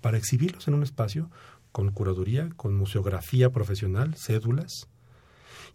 [0.00, 1.30] para exhibirlos en un espacio
[1.72, 4.88] con curaduría, con museografía profesional, cédulas,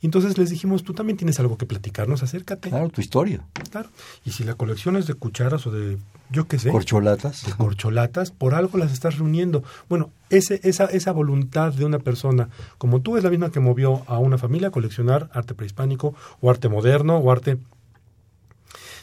[0.04, 2.68] y entonces les dijimos, tú también tienes algo que platicarnos, acércate.
[2.68, 3.48] Claro, tu historia.
[3.72, 3.88] Claro.
[4.26, 5.98] Y si la colección es de cucharas o de,
[6.30, 6.72] yo qué sé.
[6.72, 7.46] Corcholatas.
[7.46, 9.64] De corcholatas, por algo las estás reuniendo.
[9.88, 14.04] Bueno, ese, esa, esa voluntad de una persona, como tú, es la misma que movió
[14.08, 17.58] a una familia a coleccionar arte prehispánico o arte moderno o arte...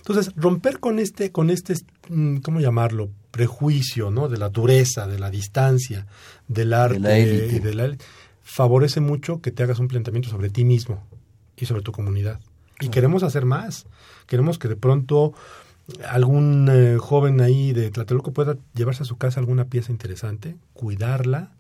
[0.00, 1.74] Entonces, romper con este, con este,
[2.08, 3.10] mm, ¿cómo llamarlo?
[3.30, 4.28] Prejuicio, ¿no?
[4.28, 6.06] De la dureza, de la distancia,
[6.48, 6.94] del arte.
[6.94, 7.60] De la élite.
[7.60, 7.96] De la,
[8.42, 11.02] favorece mucho que te hagas un planteamiento sobre ti mismo
[11.56, 12.40] y sobre tu comunidad.
[12.80, 13.86] Y queremos hacer más.
[14.26, 15.34] Queremos que de pronto
[16.08, 21.52] algún eh, joven ahí de Tlatelolco pueda llevarse a su casa alguna pieza interesante, cuidarla,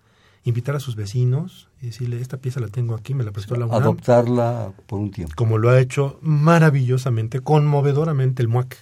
[0.44, 3.66] invitar a sus vecinos y decirle, esta pieza la tengo aquí, me la prestó la
[3.66, 3.82] UNAM.
[3.82, 5.34] Adoptarla por un tiempo.
[5.36, 8.76] Como lo ha hecho maravillosamente, conmovedoramente el MUAC,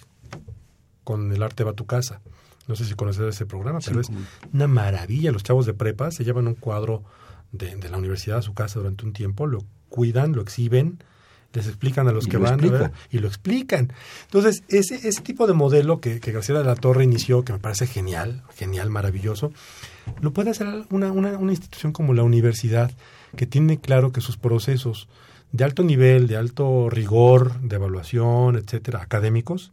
[1.03, 2.21] con el arte va a tu casa.
[2.67, 4.11] No sé si conoces ese programa, pero es
[4.53, 5.31] una maravilla.
[5.31, 7.03] Los chavos de prepa se llevan un cuadro
[7.51, 10.99] de, la universidad a su casa durante un tiempo, lo cuidan, lo exhiben,
[11.53, 12.59] les explican a los que van
[13.11, 13.91] y lo explican.
[14.23, 17.59] Entonces, ese, ese tipo de modelo que, que Graciela de la Torre inició, que me
[17.59, 19.51] parece genial, genial, maravilloso,
[20.21, 22.91] lo puede hacer una, una, una institución como la universidad,
[23.35, 25.07] que tiene claro que sus procesos
[25.51, 29.71] de alto nivel, de alto rigor, de evaluación, etcétera, académicos,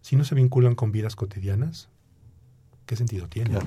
[0.00, 1.88] si no se vinculan con vidas cotidianas,
[2.86, 3.58] ¿qué sentido tiene?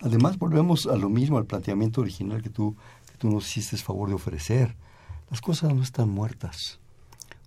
[0.00, 2.76] Además, volvemos a lo mismo, al planteamiento original que tú,
[3.10, 4.74] que tú nos hiciste favor de ofrecer.
[5.30, 6.78] Las cosas no están muertas.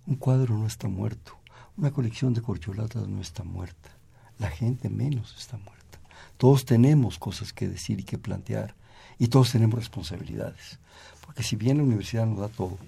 [0.06, 1.38] Un cuadro no está muerto.
[1.76, 3.90] Una colección de corcholatas no está muerta.
[4.38, 5.98] La gente menos está muerta.
[6.36, 8.74] Todos tenemos cosas que decir y que plantear.
[9.18, 10.78] Y todos tenemos responsabilidades.
[11.24, 12.78] Porque si bien la universidad nos da todo,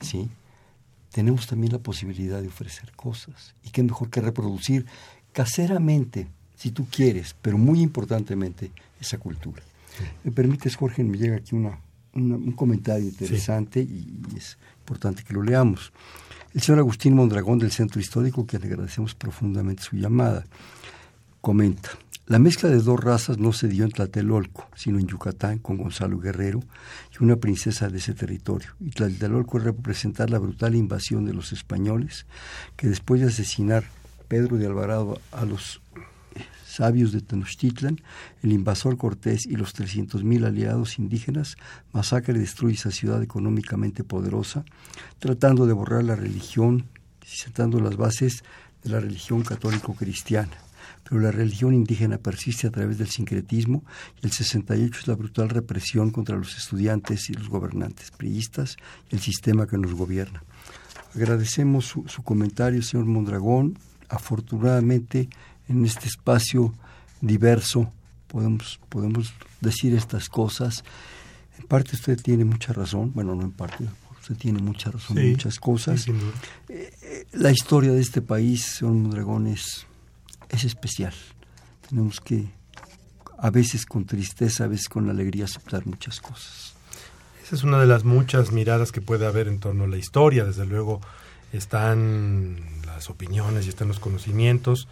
[0.00, 0.30] ¿sí?
[1.10, 3.54] tenemos también la posibilidad de ofrecer cosas.
[3.64, 4.86] Y qué mejor que reproducir
[5.32, 9.62] caseramente si tú quieres, pero muy importantemente, esa cultura.
[10.24, 11.02] ¿Me permites, Jorge?
[11.04, 11.80] Me llega aquí una,
[12.14, 15.92] un comentario interesante y, es importante que lo leamos.
[16.52, 20.44] El señor Agustín Mondragón del Centro Histórico, que le agradecemos profundamente su llamada,
[21.40, 21.90] comenta,
[22.30, 26.20] la mezcla de dos razas no se dio en Tlatelolco, sino en Yucatán con Gonzalo
[26.20, 26.60] Guerrero
[27.12, 28.70] y una princesa de ese territorio.
[28.78, 32.26] Y Tlatelolco es representar la brutal invasión de los españoles
[32.76, 33.82] que después de asesinar
[34.28, 35.82] Pedro de Alvarado a los
[36.70, 38.00] sabios de Tenochtitlan,
[38.42, 41.56] el invasor Cortés y los 300.000 aliados indígenas
[41.92, 44.64] masacra y destruye esa ciudad económicamente poderosa,
[45.18, 46.86] tratando de borrar la religión
[47.22, 48.44] y sentando las bases
[48.82, 50.56] de la religión católico-cristiana.
[51.04, 53.84] Pero la religión indígena persiste a través del sincretismo
[54.22, 58.76] y el 68 es la brutal represión contra los estudiantes y los gobernantes priistas
[59.10, 60.42] y el sistema que nos gobierna.
[61.14, 63.78] Agradecemos su, su comentario, señor Mondragón.
[64.08, 65.28] Afortunadamente,
[65.70, 66.74] en este espacio
[67.20, 67.90] diverso
[68.26, 70.84] podemos, podemos decir estas cosas.
[71.58, 73.86] En parte usted tiene mucha razón, bueno, no en parte,
[74.20, 76.06] usted tiene mucha razón en muchas cosas.
[76.08, 76.12] Eh,
[76.68, 79.86] eh, la historia de este país, señor Mondragón, es,
[80.48, 81.14] es especial.
[81.88, 82.48] Tenemos que,
[83.38, 86.74] a veces con tristeza, a veces con alegría, aceptar muchas cosas.
[87.44, 90.44] Esa es una de las muchas miradas que puede haber en torno a la historia.
[90.44, 91.00] Desde luego
[91.52, 92.56] están
[92.86, 94.86] las opiniones y están los conocimientos,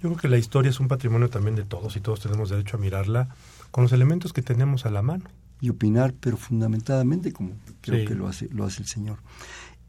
[0.00, 2.76] yo creo que la historia es un patrimonio también de todos y todos tenemos derecho
[2.76, 3.28] a mirarla
[3.70, 5.24] con los elementos que tenemos a la mano.
[5.60, 9.18] Y opinar, pero fundamentadamente como creo que lo hace, lo hace el Señor.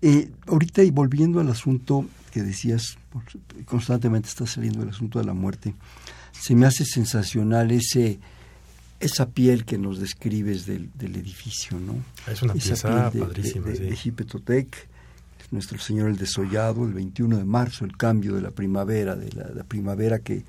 [0.02, 2.98] Eh, ahorita y volviendo al asunto que decías,
[3.65, 5.76] constantemente está saliendo el asunto de la muerte,
[6.32, 8.19] se me hace sensacional ese
[9.00, 11.95] esa piel que nos describes del, del edificio, ¿no?
[12.30, 14.78] Es una pieza padrísima, de, de,
[15.52, 19.64] nuestro Señor el desollado, el 21 de marzo, el cambio de la primavera, de la,
[19.64, 20.44] primavera que,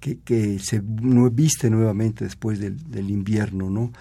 [0.00, 3.92] que, se viste nuevamente después del, invierno, ¿no?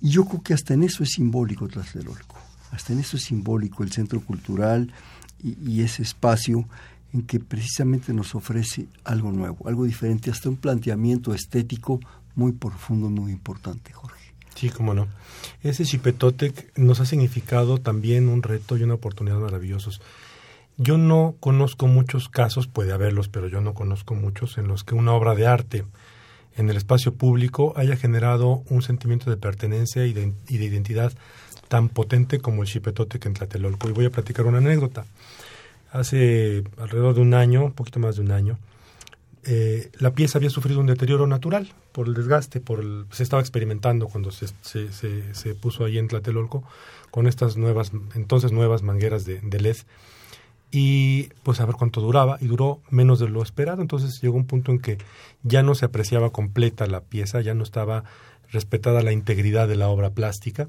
[0.00, 2.36] Y yo creo que hasta en eso es simbólico Tlatelolco,
[2.70, 4.92] hasta en eso es simbólico el centro cultural
[5.42, 6.68] y, y ese espacio
[7.12, 12.00] en que precisamente nos ofrece algo nuevo, algo diferente, hasta un planteamiento estético
[12.34, 14.23] muy profundo, muy importante, Jorge.
[14.54, 15.08] Sí, cómo no.
[15.62, 20.00] Ese Chipetotec nos ha significado también un reto y una oportunidad maravillosos.
[20.76, 24.94] Yo no conozco muchos casos, puede haberlos, pero yo no conozco muchos en los que
[24.94, 25.84] una obra de arte
[26.56, 31.12] en el espacio público haya generado un sentimiento de pertenencia y de, identidad
[31.68, 33.88] tan potente como el Chipetotec en Tlatelolco.
[33.88, 35.04] Y voy a platicar una anécdota.
[35.92, 38.58] Hace alrededor de un año, un poquito más de un año,
[39.44, 43.40] eh, la pieza había sufrido un deterioro natural por el desgaste, por el, se estaba
[43.40, 46.64] experimentando cuando se, se, se, puso ahí en Tlatelolco
[47.12, 49.76] con estas nuevas, entonces nuevas mangueras de, de, LED
[50.72, 54.44] y pues a ver cuánto duraba y duró menos de lo esperado, entonces llegó un
[54.44, 54.98] punto en que
[55.44, 58.02] ya no se apreciaba completa la pieza, ya no estaba
[58.50, 60.68] respetada la integridad de la obra plástica.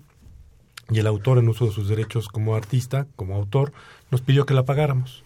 [0.91, 3.73] Y el autor en uso de sus derechos como artista, como autor,
[4.11, 5.23] nos pidió que la pagáramos.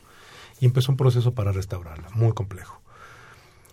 [0.61, 2.78] Y empezó un proceso para restaurarla, muy complejo.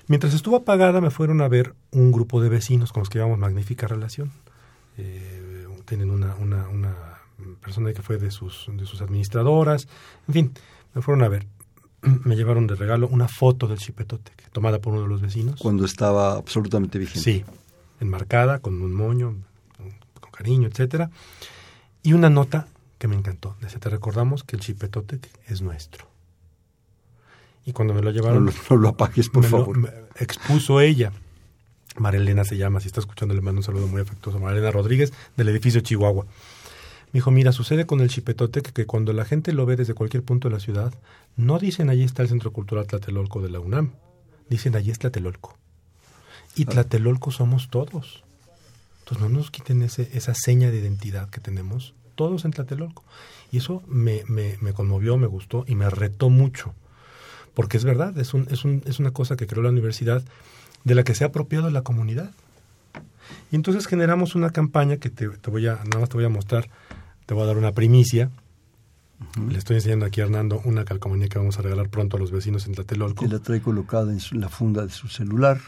[0.09, 3.38] Mientras estuvo apagada me fueron a ver un grupo de vecinos con los que llevamos
[3.38, 4.31] magnífica relación.
[4.97, 6.95] Eh, tienen una, una, una,
[7.61, 9.88] persona que fue de sus, de sus administradoras,
[10.27, 10.53] en fin,
[10.95, 11.47] me fueron a ver.
[12.25, 15.61] Me llevaron de regalo una foto del chipetote tomada por uno de los vecinos.
[15.61, 17.21] Cuando estaba absolutamente vigente.
[17.21, 17.45] Sí,
[18.01, 19.37] enmarcada, con un moño,
[20.21, 21.11] con cariño, etcétera.
[22.03, 23.57] Y una nota que me encantó.
[23.61, 26.07] Dice, te recordamos que el chipetotec es nuestro.
[27.67, 28.47] Y cuando me lo llevaron...
[28.71, 29.93] No, lo apagues, por favor.
[30.15, 31.13] expuso ella.
[31.99, 34.39] Marilena se llama, si está escuchando le mando un saludo muy afectuoso.
[34.39, 36.25] Marilena Rodríguez, del edificio Chihuahua.
[36.25, 40.23] Me dijo, mira, sucede con el chipetotec que cuando la gente lo ve desde cualquier
[40.23, 40.95] punto de la ciudad,
[41.37, 43.93] no dicen allí está el Centro Cultural Tlatelolco de la UNAM,
[44.49, 45.57] dicen allí es Tlatelolco.
[46.55, 46.67] Y ah.
[46.67, 48.23] Tlatelolco somos todos.
[49.01, 53.03] Entonces no nos quiten ese, esa seña de identidad que tenemos todos en Tlatelolco.
[53.51, 56.75] Y eso me, me, me conmovió, me gustó y me retó mucho
[57.57, 60.23] porque es verdad, es, un, es, un, es una cosa que creó la universidad
[60.85, 62.31] de la que se ha apropiado la comunidad.
[63.51, 66.69] Y entonces generamos una campaña que te, voy a, nada más te voy a mostrar,
[67.25, 68.31] te voy a dar una primicia.
[69.49, 72.31] Le estoy enseñando aquí a Hernando una calcomanía que vamos a regalar pronto a los
[72.31, 73.25] vecinos en Tlatelolco.
[73.25, 75.59] Que la trae colocada en la funda de su celular.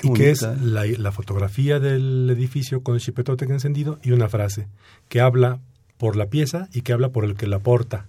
[0.00, 4.68] y que es la, la, fotografía del edificio con el chipetote encendido y una frase
[5.08, 5.58] que habla
[5.98, 8.06] por la pieza y que habla por el que la porta.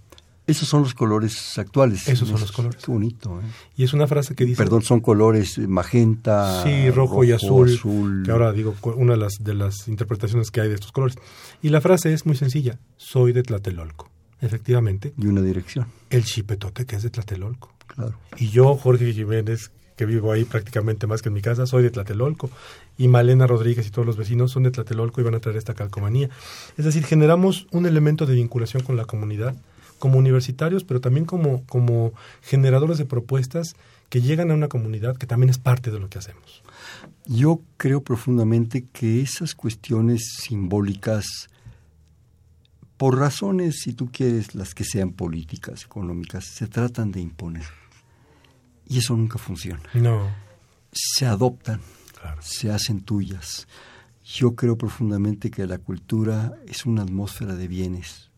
[0.48, 2.08] Esos son los colores actuales.
[2.08, 2.84] Esos son los colores.
[2.84, 3.40] Qué bonito.
[3.40, 3.44] ¿eh?
[3.78, 4.62] Y es una frase que dice...
[4.62, 9.56] Perdón, son colores magenta, sí, rojo, y azul, Que ahora digo, una de las, de
[9.56, 11.18] las interpretaciones que hay de estos colores.
[11.64, 12.78] Y la frase es muy sencilla.
[12.98, 14.12] Soy de Tlatelolco.
[14.42, 15.14] Efectivamente.
[15.18, 15.88] Y una dirección.
[16.12, 17.74] El chipetote que es de Tlatelolco.
[17.88, 18.16] Claro.
[18.38, 21.90] Y yo, Jorge Jiménez, que vivo ahí prácticamente más que en mi casa, soy de
[21.90, 22.52] Tlatelolco.
[22.98, 25.74] Y Malena Rodríguez y todos los vecinos son de Tlatelolco y van a traer esta
[25.74, 26.30] calcomanía.
[26.78, 29.56] Es decir, generamos un elemento de vinculación con la comunidad
[30.00, 33.76] como universitarios, pero también como, como generadores de propuestas
[34.10, 36.64] que llegan a una comunidad que también es parte de lo que hacemos.
[37.26, 41.26] Yo creo profundamente que esas cuestiones simbólicas,
[42.98, 47.66] por razones, si tú quieres, las que sean políticas, económicas, se tratan de imponer.
[48.88, 49.84] Y eso nunca funciona.
[49.96, 50.30] No.
[50.92, 51.82] Se adoptan,
[52.40, 53.68] se hacen tuyas.
[54.24, 58.30] Yo creo profundamente que la cultura es una atmósfera de bienes,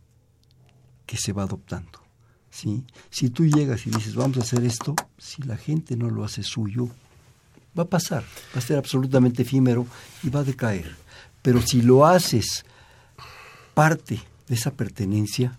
[1.08, 2.00] que se va adoptando.
[2.52, 2.84] ¿sí?
[3.10, 6.44] Si tú llegas y dices, vamos a hacer esto, si la gente no lo hace
[6.44, 6.90] suyo,
[7.78, 9.88] va a pasar, va a ser absolutamente efímero
[10.22, 10.96] y va a decaer.
[11.42, 12.66] Pero si lo haces
[13.74, 15.58] parte de esa pertenencia,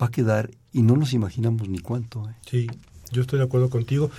[0.00, 2.28] va a quedar y no nos imaginamos ni cuánto.
[2.28, 2.34] ¿eh?
[2.48, 2.66] Sí,
[3.12, 4.10] yo estoy de acuerdo contigo.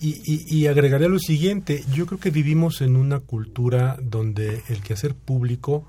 [0.00, 4.82] Y, y, y, agregaría lo siguiente, yo creo que vivimos en una cultura donde el
[4.82, 5.86] quehacer público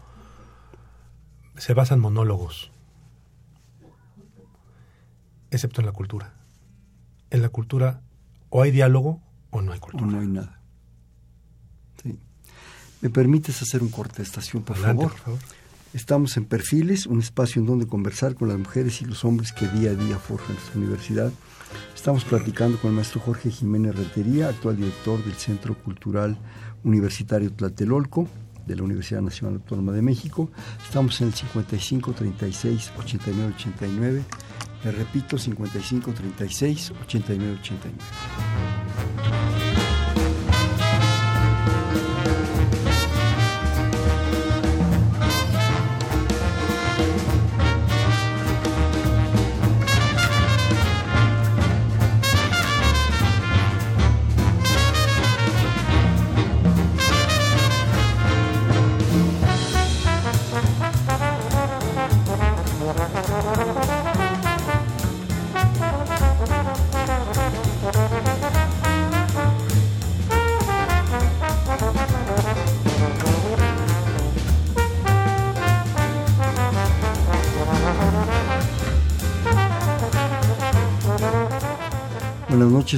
[1.58, 2.72] se basa en monólogos
[5.56, 6.34] excepto en la cultura.
[7.30, 8.02] En la cultura
[8.50, 10.06] o hay diálogo o no hay cultura.
[10.06, 10.62] O no hay nada.
[12.02, 12.20] Sí.
[13.02, 15.12] ¿Me permites hacer un corte de estación, por, favor?
[15.12, 15.39] por favor?
[15.94, 19.68] Estamos en Perfiles, un espacio en donde conversar con las mujeres y los hombres que
[19.68, 21.32] día a día forjan nuestra universidad.
[21.96, 26.38] Estamos platicando con el maestro Jorge Jiménez Retería, actual director del Centro Cultural
[26.84, 28.28] Universitario Tlatelolco
[28.68, 30.52] de la Universidad Nacional Autónoma de México.
[30.84, 34.24] Estamos en el 55 36 89 89
[34.86, 39.45] le repito, 55 36 89 89.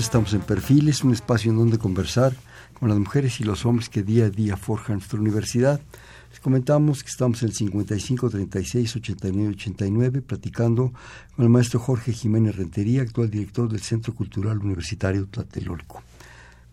[0.08, 2.34] Estamos en Perfiles, un espacio en donde conversar
[2.80, 5.82] con las mujeres y los hombres que día a día forjan nuestra universidad.
[6.30, 10.94] Les comentamos que estamos en el 55 36 89 89 platicando
[11.36, 16.02] con el maestro Jorge Jiménez Rentería, actual director del Centro Cultural Universitario Tlatelolco.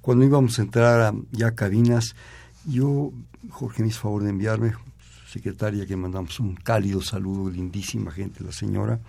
[0.01, 2.15] Cuando íbamos a entrar a, ya a cabinas,
[2.67, 3.11] yo,
[3.51, 4.75] Jorge me hizo favor de enviarme,
[5.35, 9.01] secretaria, que mandamos un cálido saludo, lindísima gente, la señora.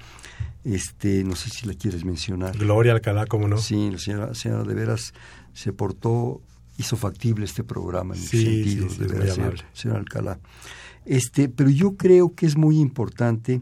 [0.64, 2.58] Este, no sé si la quieres mencionar.
[2.58, 3.58] Gloria Alcalá, ¿cómo no?
[3.60, 5.14] Sí, la señora, señora de veras
[5.54, 6.42] se portó
[6.78, 10.40] hizo factible este programa en sí, sentido sí, de veras, muy señor, señor Alcalá.
[11.06, 13.62] Este, pero yo creo que es muy importante,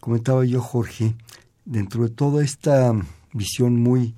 [0.00, 1.14] comentaba yo Jorge,
[1.64, 2.92] dentro de toda esta
[3.32, 4.16] visión muy,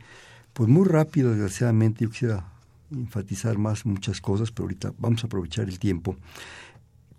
[0.55, 2.49] pues muy rápida, desgraciadamente, yo quisiera
[2.91, 6.17] enfatizar más muchas cosas, pero ahorita vamos a aprovechar el tiempo.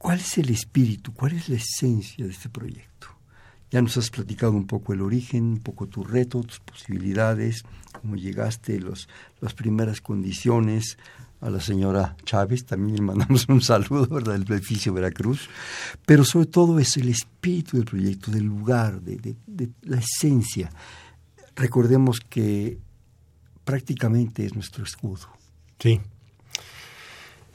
[0.06, 3.08] ¿Cuál es el espíritu, cuál es la esencia de este proyecto?
[3.72, 7.64] Ya nos has platicado un poco el origen, un poco tu reto, tus posibilidades,
[8.00, 9.10] cómo llegaste, los,
[9.42, 11.00] las primeras condiciones.
[11.42, 14.34] A la señora Chávez también le mandamos un saludo, ¿verdad?
[14.38, 15.50] Del edificio Veracruz.
[16.06, 20.70] Pero sobre todo es el espíritu del proyecto, del lugar, de, de, de la esencia.
[21.56, 22.78] Recordemos que
[23.64, 25.30] prácticamente es nuestro escudo.
[25.80, 26.00] Sí.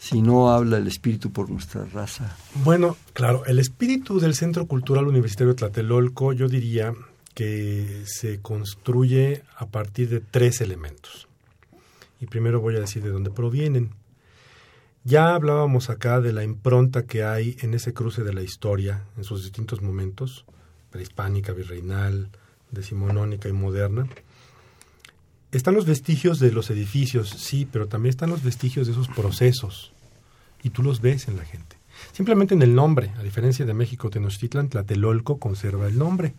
[0.00, 2.34] Si no habla el espíritu por nuestra raza.
[2.64, 6.94] Bueno, claro, el espíritu del Centro Cultural Universitario de Tlatelolco, yo diría
[7.34, 11.28] que se construye a partir de tres elementos.
[12.18, 13.90] Y primero voy a decir de dónde provienen.
[15.04, 19.24] Ya hablábamos acá de la impronta que hay en ese cruce de la historia, en
[19.24, 20.46] sus distintos momentos,
[20.90, 22.30] prehispánica, virreinal,
[22.70, 24.08] decimonónica y moderna.
[25.52, 29.92] Están los vestigios de los edificios, sí, pero también están los vestigios de esos procesos.
[30.62, 31.76] Y tú los ves en la gente.
[32.12, 36.34] Simplemente en el nombre, a diferencia de México, Tenochtitlan, Tlatelolco conserva el nombre.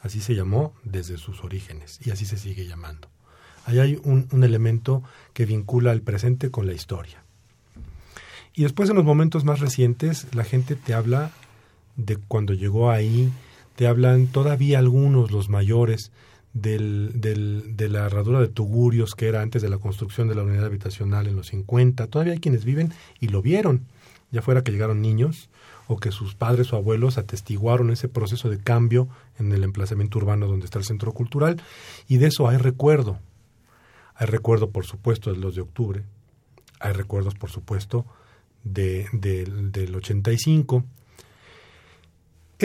[0.00, 3.08] Así se llamó desde sus orígenes y así se sigue llamando.
[3.64, 5.02] Ahí hay un, un elemento
[5.32, 7.22] que vincula el presente con la historia.
[8.54, 11.30] Y después en los momentos más recientes, la gente te habla
[11.96, 13.32] de cuando llegó ahí,
[13.76, 16.10] te hablan todavía algunos, los mayores,
[16.54, 20.42] del, del, de la herradura de Tugurios, que era antes de la construcción de la
[20.42, 22.06] unidad habitacional en los 50.
[22.08, 23.86] Todavía hay quienes viven y lo vieron,
[24.30, 25.48] ya fuera que llegaron niños
[25.88, 30.46] o que sus padres o abuelos atestiguaron ese proceso de cambio en el emplazamiento urbano
[30.46, 31.60] donde está el centro cultural.
[32.08, 33.18] Y de eso hay recuerdo.
[34.14, 36.02] Hay recuerdo, por supuesto, del 2 de octubre.
[36.80, 38.06] Hay recuerdos, por supuesto,
[38.64, 40.84] de, de, del 85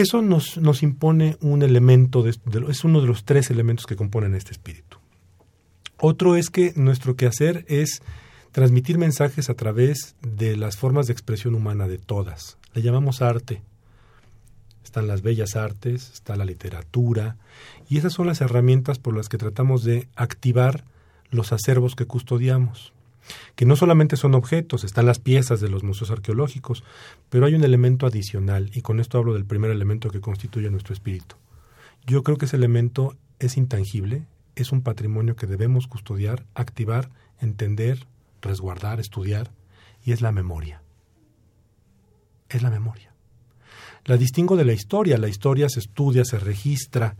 [0.01, 2.37] eso nos, nos impone un elemento, de,
[2.69, 4.97] es uno de los tres elementos que componen este espíritu.
[5.99, 8.01] Otro es que nuestro quehacer es
[8.51, 12.57] transmitir mensajes a través de las formas de expresión humana de todas.
[12.73, 13.61] Le llamamos arte.
[14.83, 17.37] Están las bellas artes, está la literatura,
[17.89, 20.85] y esas son las herramientas por las que tratamos de activar
[21.29, 22.93] los acervos que custodiamos
[23.55, 26.83] que no solamente son objetos, están las piezas de los museos arqueológicos,
[27.29, 30.93] pero hay un elemento adicional, y con esto hablo del primer elemento que constituye nuestro
[30.93, 31.35] espíritu.
[32.05, 34.23] Yo creo que ese elemento es intangible,
[34.55, 37.09] es un patrimonio que debemos custodiar, activar,
[37.39, 38.07] entender,
[38.41, 39.51] resguardar, estudiar,
[40.03, 40.81] y es la memoria.
[42.49, 43.13] Es la memoria.
[44.05, 47.17] La distingo de la historia, la historia se estudia, se registra,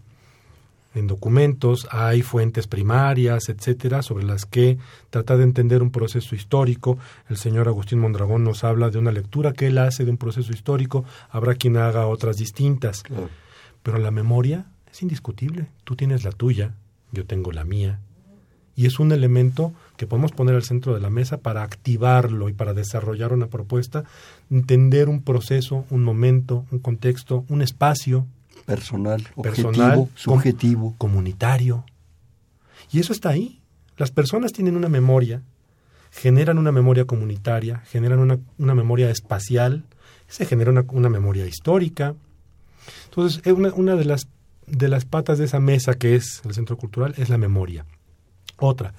[0.98, 4.78] en documentos, hay fuentes primarias, etcétera, sobre las que
[5.10, 6.98] trata de entender un proceso histórico.
[7.30, 10.52] El señor Agustín Mondragón nos habla de una lectura que él hace de un proceso
[10.52, 13.04] histórico, habrá quien haga otras distintas.
[13.04, 13.30] Claro.
[13.84, 15.68] Pero la memoria es indiscutible.
[15.84, 16.76] Tú tienes la tuya,
[17.12, 18.00] yo tengo la mía.
[18.76, 22.54] Y es un elemento que podemos poner al centro de la mesa para activarlo y
[22.54, 24.04] para desarrollar una propuesta,
[24.52, 28.28] entender un proceso, un momento, un contexto, un espacio,
[28.68, 31.86] personal, personal objetivo, subjetivo, com comunitario.
[32.92, 33.62] Y eso está ahí.
[33.96, 35.42] Las personas tienen una memoria,
[36.12, 39.86] generan una memoria comunitaria, generan una, una memoria espacial,
[40.28, 42.14] se genera una, una memoria histórica.
[43.06, 44.28] Entonces, una, una de, las,
[44.68, 47.86] de las patas de esa mesa que es el centro cultural es la memoria.
[48.58, 48.94] Otra,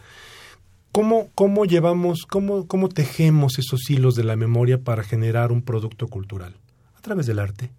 [0.92, 6.08] ¿cómo, cómo llevamos, cómo, cómo tejemos esos hilos de la memoria para generar un producto
[6.08, 6.56] cultural?
[6.96, 7.70] A través del arte.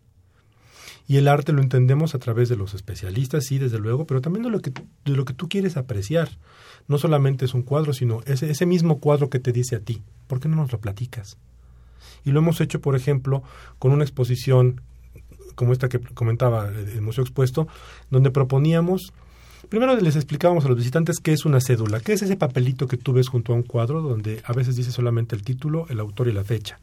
[1.09, 4.43] Y el arte lo entendemos a través de los especialistas, sí, desde luego, pero también
[4.43, 6.29] de lo que, de lo que tú quieres apreciar.
[6.87, 10.03] No solamente es un cuadro, sino ese, ese mismo cuadro que te dice a ti.
[10.27, 11.39] ¿Por qué no nos lo platicas?
[12.23, 13.41] Y lo hemos hecho, por ejemplo,
[13.79, 14.81] con una exposición
[15.55, 17.67] como esta que comentaba el Museo Expuesto,
[18.11, 19.11] donde proponíamos,
[19.67, 22.97] primero les explicábamos a los visitantes qué es una cédula, qué es ese papelito que
[22.97, 26.27] tú ves junto a un cuadro donde a veces dice solamente el título, el autor
[26.27, 26.79] y la fecha,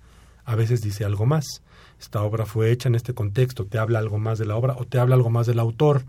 [0.46, 1.62] a veces dice algo más
[2.00, 4.84] esta obra fue hecha en este contexto, te habla algo más de la obra o
[4.84, 6.04] te habla algo más del autor,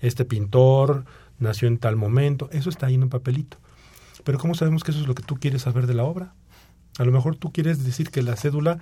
[0.00, 1.04] este pintor
[1.38, 3.56] nació en tal momento, eso está ahí en un papelito.
[4.24, 6.34] Pero ¿cómo sabemos que eso es lo que tú quieres saber de la obra?
[6.98, 8.80] A lo mejor tú quieres decir que la cédula,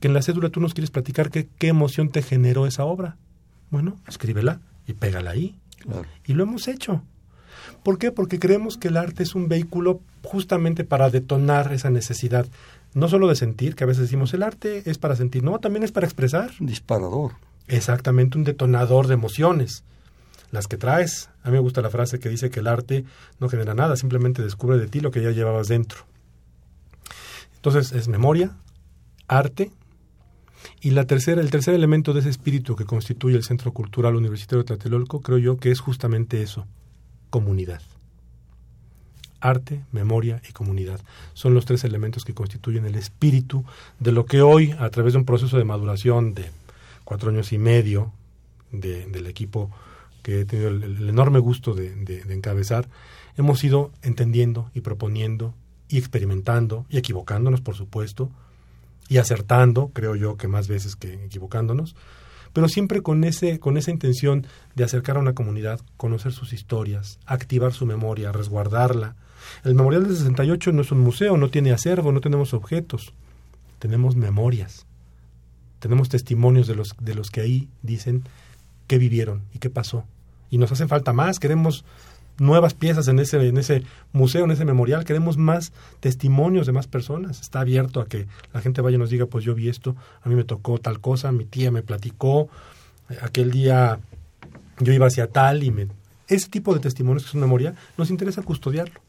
[0.00, 3.16] que en la cédula tú nos quieres platicar qué emoción te generó esa obra.
[3.70, 5.58] Bueno, escríbela y pégala ahí.
[6.26, 7.02] Y lo hemos hecho.
[7.82, 8.12] ¿Por qué?
[8.12, 12.46] Porque creemos que el arte es un vehículo justamente para detonar esa necesidad.
[12.94, 15.82] No solo de sentir, que a veces decimos el arte es para sentir, no, también
[15.82, 16.52] es para expresar.
[16.60, 17.32] Un disparador.
[17.66, 19.82] Exactamente, un detonador de emociones.
[20.52, 21.30] Las que traes.
[21.42, 23.04] A mí me gusta la frase que dice que el arte
[23.40, 26.06] no genera nada, simplemente descubre de ti lo que ya llevabas dentro.
[27.56, 28.52] Entonces es memoria,
[29.26, 29.72] arte,
[30.80, 34.62] y la tercera, el tercer elemento de ese espíritu que constituye el Centro Cultural Universitario
[34.62, 36.66] de Tlatelolco, creo yo que es justamente eso,
[37.30, 37.80] comunidad.
[39.44, 41.00] Arte, memoria y comunidad
[41.34, 43.64] son los tres elementos que constituyen el espíritu
[44.00, 46.50] de lo que hoy, a través de un proceso de maduración de
[47.04, 48.12] cuatro años y medio
[48.72, 49.70] del equipo
[50.22, 52.88] que he tenido el, enorme gusto de encabezar,
[53.36, 55.54] hemos ido entendiendo y proponiendo
[55.88, 58.30] y experimentando y equivocándonos, por supuesto,
[59.08, 61.94] y acertando, creo yo que más veces que equivocándonos,
[62.52, 67.18] pero siempre con ese con esa intención de acercar a una comunidad, conocer sus historias,
[67.26, 69.16] activar su memoria, resguardarla.
[69.64, 73.12] El Memorial del 68 no es un museo, no tiene acervo, no tenemos objetos,
[73.78, 74.86] tenemos memorias.
[75.78, 78.24] Tenemos testimonios de los de los que ahí dicen
[78.86, 80.04] qué vivieron y qué pasó.
[80.50, 81.84] Y nos hacen falta más, queremos
[82.38, 83.82] nuevas piezas en ese, en ese
[84.12, 85.04] museo, en ese memorial.
[85.04, 87.40] Queremos más testimonios de más personas.
[87.40, 90.28] Está abierto a que la gente vaya y nos diga, pues yo vi esto, a
[90.28, 92.48] mí me tocó tal cosa, mi tía me platicó,
[93.22, 94.00] aquel día
[94.80, 95.88] yo iba hacia tal y me...
[96.26, 99.00] Ese tipo de testimonios que son memoria, nos interesa custodiarlo.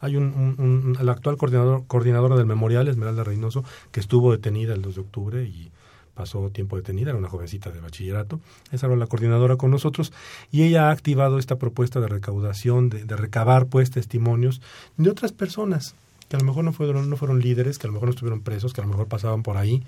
[0.00, 5.00] Hay un, actual coordinador, coordinadora del memorial, Esmeralda Reynoso, que estuvo detenida el 2 de
[5.00, 5.70] octubre y
[6.14, 8.40] pasó tiempo detenida, era una jovencita de bachillerato,
[8.72, 10.12] esa era la coordinadora con nosotros,
[10.50, 14.60] y ella ha activado esta propuesta de recaudación, de, recabar pues testimonios
[14.96, 15.94] de otras personas
[16.28, 18.42] que a lo mejor no fueron, no fueron líderes, que a lo mejor no estuvieron
[18.42, 19.82] presos, que a lo mejor pasaban por ahí,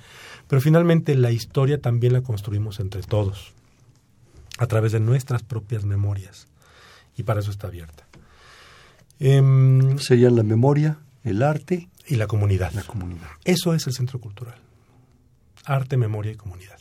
[0.48, 3.52] pero finalmente la historia también la construimos entre todos,
[4.58, 6.48] a través de nuestras propias memorias,
[7.16, 8.06] y para eso está abierta.
[9.24, 12.72] Em, Serían la memoria, el arte y la comunidad.
[12.72, 13.28] La comunidad.
[13.44, 14.56] Eso es el centro cultural
[15.64, 16.78] arte, memoria y comunidad.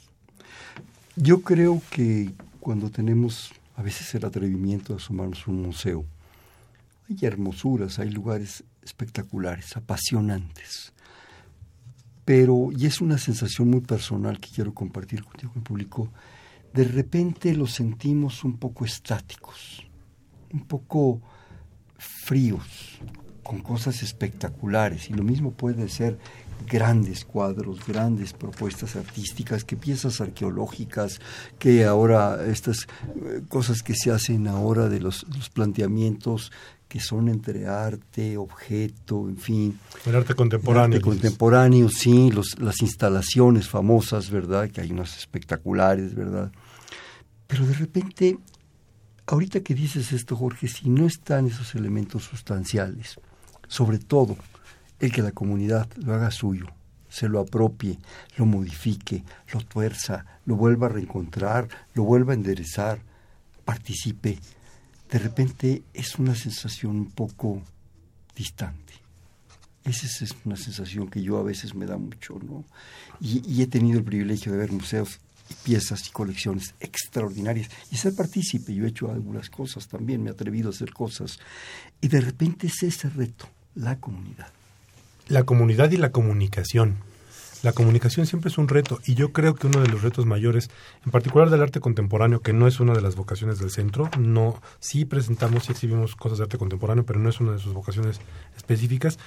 [1.16, 6.06] Yo creo que cuando tenemos a veces el atrevimiento de asomarnos a un museo,
[7.10, 10.94] hay hermosuras, hay lugares espectaculares, apasionantes.
[12.26, 16.12] Pero, y es una sensación muy personal que quiero compartir contigo en público,
[16.74, 19.86] de repente los sentimos un poco estáticos,
[20.54, 21.22] un poco
[22.24, 23.00] fríos,
[23.44, 25.10] con cosas espectaculares.
[25.10, 26.18] Y lo mismo puede ser
[26.68, 31.20] grandes cuadros, grandes propuestas artísticas, que piezas arqueológicas,
[31.60, 36.52] que ahora estas eh, cosas que se hacen ahora de los, planteamientos
[36.88, 39.80] que son entre arte, objeto, en fin.
[40.06, 40.98] El arte contemporáneo.
[40.98, 44.70] arte contemporáneo, sí, los, las instalaciones famosas, ¿verdad?
[44.70, 46.52] Que hay unas espectaculares, ¿verdad?
[47.48, 48.38] Pero de repente,
[49.32, 53.18] ahorita que dices esto, Jorge, si no están esos elementos sustanciales,
[53.68, 54.36] sobre todo
[55.00, 56.68] el que la comunidad lo haga suyo,
[57.08, 57.98] se lo apropie,
[58.36, 59.24] lo modifique,
[59.54, 63.00] lo tuerza, lo vuelva a reencontrar, lo vuelva a enderezar,
[63.64, 64.38] participe,
[65.10, 67.62] de repente es una sensación un poco
[68.36, 68.94] distante.
[69.86, 72.66] Esa es una sensación que yo a veces me da mucho, ¿no?
[73.20, 75.20] Y, y he tenido el privilegio de ver museos
[75.64, 78.74] piezas y colecciones extraordinarias y ser partícipe.
[78.74, 81.40] Yo he hecho algunas cosas también, me he atrevido a hacer cosas.
[82.02, 84.48] Y de repente es ese reto, la comunidad
[85.32, 86.98] la comunidad y la comunicación.
[87.64, 90.70] La comunicación siempre es un reto y yo creo que uno de los retos mayores,
[91.06, 94.62] en particular del arte contemporáneo, que no es una de las vocaciones del centro, no
[94.80, 98.20] sí presentamos y exhibimos cosas de arte contemporáneo, pero no es una de sus vocaciones
[98.58, 99.20] específicas.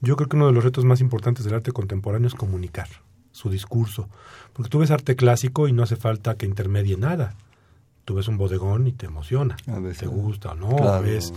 [0.00, 2.88] Yo creo que uno de los retos más importantes del arte contemporáneo es comunicar
[3.34, 4.08] su discurso,
[4.52, 7.34] porque tú ves arte clásico y no hace falta que intermedie nada
[8.04, 9.56] tú ves un bodegón y te emociona,
[9.98, 11.32] te gusta o no, ves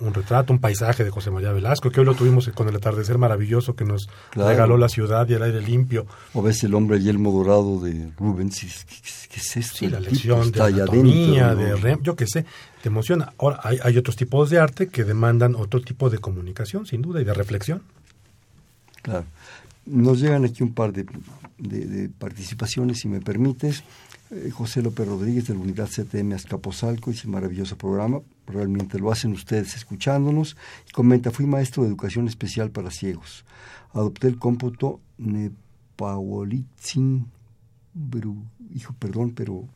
[0.00, 3.18] un retrato, un paisaje de José María Velasco, que hoy lo tuvimos con el atardecer
[3.18, 6.06] maravilloso que nos regaló la ciudad y el aire limpio.
[6.32, 8.86] O ves el hombre yelmo dorado de Rubens,
[9.28, 9.76] ¿qué, es esto?
[9.76, 12.46] Sí, la lección de anatomía, de Rem, yo qué sé,
[12.82, 13.32] te emociona.
[13.38, 17.20] Ahora, hay, hay otros tipos de arte que demandan otro tipo de comunicación, sin duda,
[17.20, 17.82] y de reflexión.
[19.02, 19.26] Claro.
[19.86, 21.06] Nos llegan aquí un par de,
[21.58, 23.82] de participaciones, si me permites.
[24.32, 28.20] Eh, José López Rodríguez de la Unidad CTM Azcapotzalco y ese maravilloso programa.
[28.46, 30.56] Realmente lo hacen ustedes escuchándonos.
[30.88, 33.44] Y comenta, fui maestro de educación especial para ciegos.
[33.92, 37.26] Adopté el cómputo Nepawolitzin,
[38.74, 39.68] hijo, perdón, pero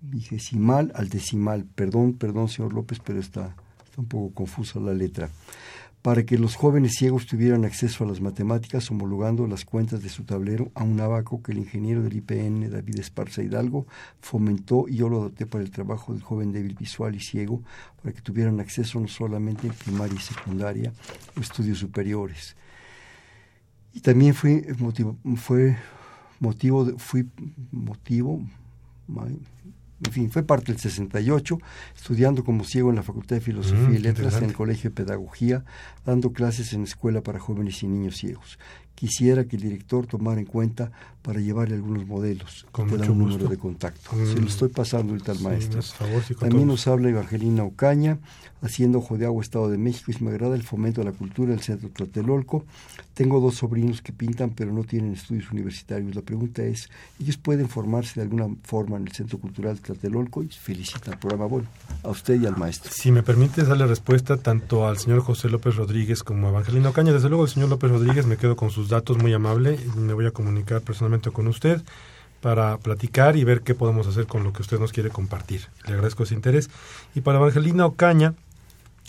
[0.00, 1.66] vigesimal al decimal.
[1.74, 3.56] Perdón, perdón, señor López, pero está,
[3.94, 5.30] Está un poco confusa la letra
[6.04, 10.24] para que los jóvenes ciegos tuvieran acceso a las matemáticas, homologando las cuentas de su
[10.24, 13.86] tablero a un abaco que el ingeniero del IPN, David Esparza Hidalgo,
[14.20, 17.62] fomentó y yo lo adopté para el trabajo del joven débil visual y ciego,
[18.02, 20.92] para que tuvieran acceso no solamente en primaria y secundaria
[21.38, 22.54] o estudios superiores.
[23.94, 25.78] Y también fue motivo, fue
[26.38, 27.30] motivo, fui
[27.72, 28.42] motivo,
[30.04, 31.58] en fin, fue parte del 68,
[31.96, 34.96] estudiando como ciego en la Facultad de Filosofía y mm, Letras en el Colegio de
[34.96, 35.64] Pedagogía,
[36.04, 38.58] dando clases en escuela para jóvenes y niños ciegos
[38.94, 40.90] quisiera que el director tomara en cuenta
[41.24, 44.10] para llevarle algunos modelos con que un número de contacto.
[44.26, 45.80] Se lo estoy pasando el tal maestro.
[45.82, 48.18] Favor, También nos habla Evangelina Ocaña,
[48.60, 51.52] haciendo Ojo de Agua, Estado de México, y me agrada el fomento de la cultura
[51.52, 52.66] del Centro Tlatelolco.
[53.14, 56.14] Tengo dos sobrinos que pintan, pero no tienen estudios universitarios.
[56.14, 60.42] La pregunta es, ¿ellos pueden formarse de alguna forma en el Centro Cultural Tlatelolco?
[60.42, 61.68] Y felicita al programa, bueno,
[62.02, 62.92] a usted y al maestro.
[62.92, 67.12] Si me permite darle respuesta tanto al señor José López Rodríguez como a Evangelina Ocaña,
[67.12, 69.78] desde luego el señor López Rodríguez me quedo con sus datos muy amable.
[69.96, 71.82] Me voy a comunicar personalmente con usted
[72.40, 75.62] para platicar y ver qué podemos hacer con lo que usted nos quiere compartir.
[75.86, 76.68] Le agradezco ese interés.
[77.14, 78.34] Y para Evangelina Ocaña,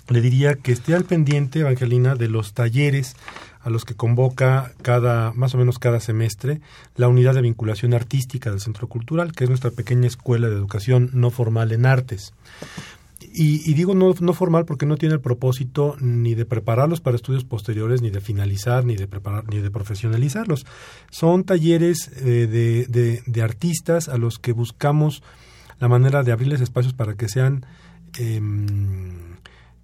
[0.07, 3.15] le diría que esté al pendiente, Evangelina, de los talleres
[3.61, 6.61] a los que convoca cada, más o menos cada semestre,
[6.95, 11.09] la unidad de vinculación artística del Centro Cultural, que es nuestra pequeña escuela de educación
[11.13, 12.33] no formal en artes.
[13.37, 17.43] Y, digo no, no, formal porque no tiene el propósito ni de prepararlos para estudios
[17.43, 20.65] posteriores, ni de finalizar, ni de preparar, ni de profesionalizarlos.
[21.11, 25.21] Son talleres eh, de, de, artistas a los que buscamos
[25.79, 27.65] la manera de abrirles espacios para que sean
[28.17, 29.17] em,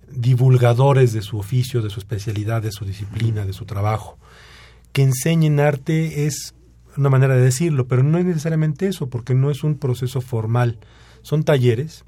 [0.09, 4.17] divulgadores de su oficio, de su especialidad, de su disciplina, de su trabajo.
[4.93, 6.55] Que enseñen arte es
[6.95, 10.79] una manera de decirlo, pero no es necesariamente eso, porque no es un proceso formal.
[11.21, 12.05] Son talleres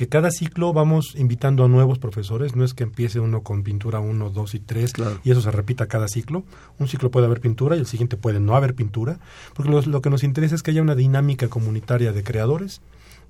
[0.00, 4.00] que cada ciclo vamos invitando a nuevos profesores, no es que empiece uno con pintura
[4.00, 4.92] 1, 2 y 3
[5.24, 6.42] y eso se repita cada ciclo.
[6.78, 9.18] Un ciclo puede haber pintura y el siguiente puede no haber pintura,
[9.52, 12.80] porque lo, que nos interesa es que haya una dinámica comunitaria de creadores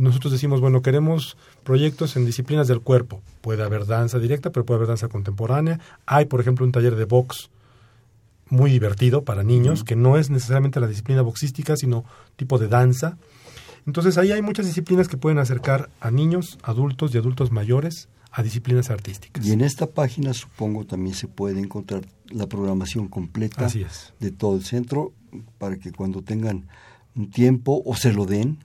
[0.00, 3.22] nosotros decimos, bueno, queremos proyectos en disciplinas del cuerpo.
[3.40, 5.80] Puede haber danza directa, pero puede haber danza contemporánea.
[6.06, 7.50] Hay, por ejemplo, un taller de box
[8.48, 12.04] muy divertido para niños, que no es necesariamente la disciplina boxística, sino
[12.36, 13.16] tipo de danza.
[13.86, 18.42] Entonces ahí hay muchas disciplinas que pueden acercar a niños, adultos y adultos mayores a
[18.42, 19.46] disciplinas artísticas.
[19.46, 23.68] Y en esta página supongo también se puede encontrar la programación completa
[24.20, 25.12] de todo el centro
[25.58, 26.66] para que cuando tengan
[27.14, 28.58] un tiempo o se lo den,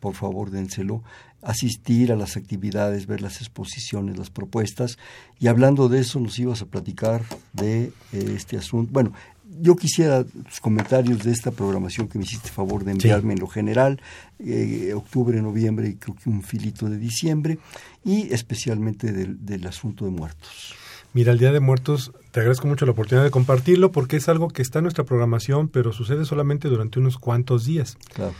[0.00, 1.02] por favor dénselo,
[1.42, 4.98] asistir a las actividades, ver las exposiciones, las propuestas.
[5.38, 7.22] Y hablando de eso, nos ibas a platicar
[7.52, 7.92] de eh,
[8.34, 8.92] este asunto.
[8.92, 9.12] Bueno,
[9.60, 13.46] yo quisiera tus comentarios de esta programación que me hiciste favor de enviarme en lo
[13.46, 14.00] general,
[14.38, 17.58] eh, octubre, noviembre y creo que un filito de diciembre,
[18.04, 20.74] y especialmente del, del asunto de muertos.
[21.14, 24.48] Mira, el Día de Muertos, te agradezco mucho la oportunidad de compartirlo porque es algo
[24.48, 27.96] que está en nuestra programación, pero sucede solamente durante unos cuantos días.
[28.12, 28.34] Claro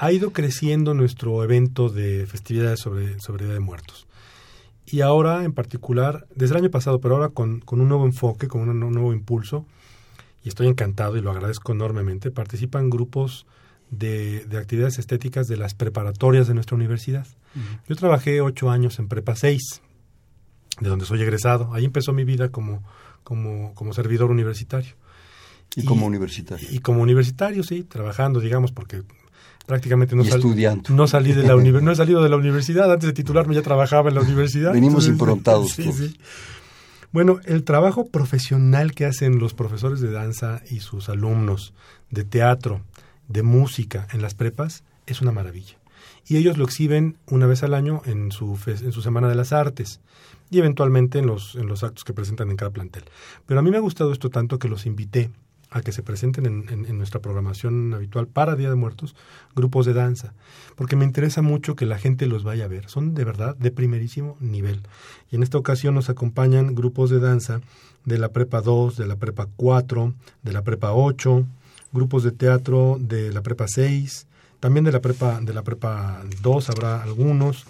[0.00, 4.06] ha ido creciendo nuestro evento de festividades sobre, sobre Día de Muertos.
[4.86, 8.48] Y ahora, en particular, desde el año pasado, pero ahora con, con un nuevo enfoque,
[8.48, 9.66] con un, nuevo impulso,
[10.42, 13.46] y estoy encantado y lo agradezco enormemente, participan grupos
[13.90, 17.26] de, de actividades estéticas de las preparatorias de nuestra universidad.
[17.86, 19.82] Yo trabajé ocho años en Prepa 6,
[20.80, 21.74] de donde soy egresado.
[21.74, 22.82] Ahí empezó mi vida como,
[23.22, 24.94] como, como servidor universitario.
[25.76, 26.66] Y, como universitario.
[26.70, 29.02] Y como universitario, sí, trabajando, digamos, porque
[29.70, 33.54] prácticamente no, no salí de la no he salido de la universidad, antes de titularme
[33.54, 34.72] ya trabajaba en la universidad.
[34.72, 35.76] Venimos improntados.
[37.12, 41.74] Bueno, el trabajo profesional que hacen los profesores de danza y sus alumnos
[42.08, 42.82] de teatro,
[43.26, 45.76] de música en las prepas es una maravilla.
[46.28, 49.52] y ellos lo exhiben una vez al año en su, en su Semana de las
[49.52, 49.98] Artes
[50.50, 53.02] y eventualmente en los, en los actos que presentan en cada plantel.
[53.44, 55.32] Pero a mí me ha gustado esto tanto que los invité
[55.70, 59.14] a que se presenten en, nuestra programación habitual para Día de Muertos
[59.54, 60.34] grupos de danza,
[60.74, 62.88] porque me interesa mucho que la gente los vaya a ver.
[62.88, 64.82] Son de verdad de primerísimo nivel.
[65.30, 67.60] Y en esta ocasión nos acompañan grupos de danza
[68.04, 70.12] de la Prepa 2, de la Prepa 4,
[70.42, 71.44] de la Prepa 8,
[71.92, 74.26] grupos de teatro de la Prepa 6,
[74.58, 77.64] también de la Prepa, de la Prepa 2 habrá algunos.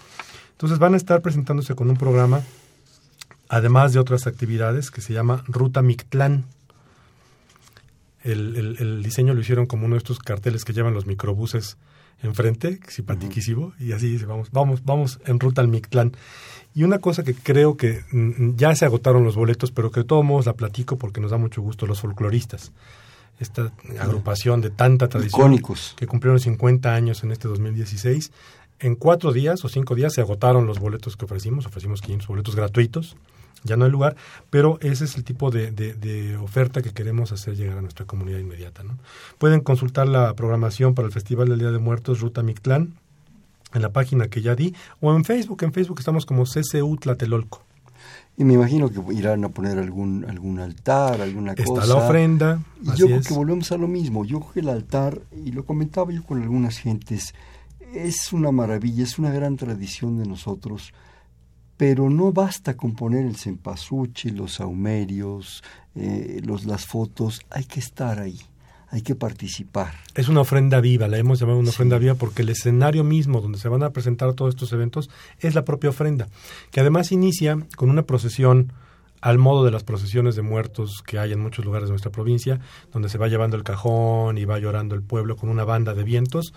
[0.53, 2.41] Entonces van a estar presentándose con un programa,
[3.47, 6.45] además de otras actividades, que se llama Ruta Mictlán
[8.23, 11.77] el, el, diseño lo hicieron como uno de estos carteles que llevan los microbuses
[12.23, 16.11] enfrente, simpatiquísimo, y así dice, vamos, vamos, vamos en ruta al Mictlán.
[16.73, 20.05] Y una cosa que creo que mm, ya se agotaron los boletos, pero que de
[20.05, 22.71] todos modos la platico porque nos da mucho gusto, los folcloristas.
[23.39, 25.57] Esta agrupación de tanta tradición
[25.95, 28.31] que cumplieron 50 años en este 2016.
[28.79, 32.55] En cuatro días o cinco días se agotaron los boletos que ofrecimos, ofrecimos 500 boletos
[32.55, 33.17] gratuitos
[33.63, 34.15] ya no hay lugar,
[34.49, 38.39] pero ese es el tipo de, de, oferta que queremos hacer llegar a nuestra comunidad
[38.39, 38.83] inmediata.
[38.83, 38.97] ¿no?
[39.37, 42.95] Pueden consultar la programación para el Festival del Día de Muertos Ruta Mictlán
[43.73, 47.63] en la página que ya di, o en Facebook, en Facebook estamos como CCU Tlatelolco.
[48.37, 51.81] Y me imagino que irán a poner algún algún altar, alguna cosa.
[51.81, 52.59] Está la ofrenda.
[52.81, 54.25] Y yo creo que volvemos a lo mismo.
[54.25, 57.35] Yo creo que el altar, y lo comentaba yo con algunas gentes,
[57.93, 60.93] es una maravilla, es una gran tradición de nosotros
[61.81, 65.63] pero no basta con poner el cempasúchil, los saumerios,
[65.95, 68.39] eh, los, las fotos, hay que estar ahí,
[68.89, 69.91] hay que participar.
[70.13, 73.57] Es una ofrenda viva, la hemos llamado una ofrenda viva porque el escenario mismo donde
[73.57, 75.09] se van a presentar todos estos eventos
[75.39, 76.27] es la propia ofrenda,
[76.69, 78.73] que además inicia con una procesión
[79.19, 82.59] al modo de las procesiones de muertos que hay en muchos lugares de nuestra provincia,
[82.93, 86.03] donde se va llevando el cajón y va llorando el pueblo con una banda de
[86.03, 86.53] vientos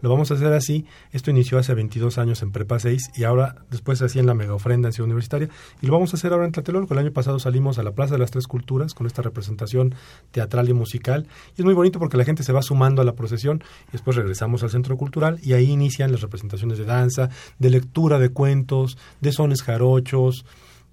[0.00, 0.84] lo vamos a hacer así.
[1.12, 4.34] Esto inició hace 22 años en Prepa 6 y ahora después se hacía en la
[4.34, 5.48] mega ofrenda en Ciudad Universitaria
[5.80, 6.94] y lo vamos a hacer ahora en Tlatelolco.
[6.94, 9.94] El año pasado salimos a la Plaza de las Tres Culturas con esta representación
[10.30, 11.26] teatral y musical
[11.56, 14.16] y es muy bonito porque la gente se va sumando a la procesión y después
[14.16, 18.98] regresamos al Centro Cultural y ahí inician las representaciones de danza, de lectura de cuentos,
[19.20, 20.44] de sones jarochos,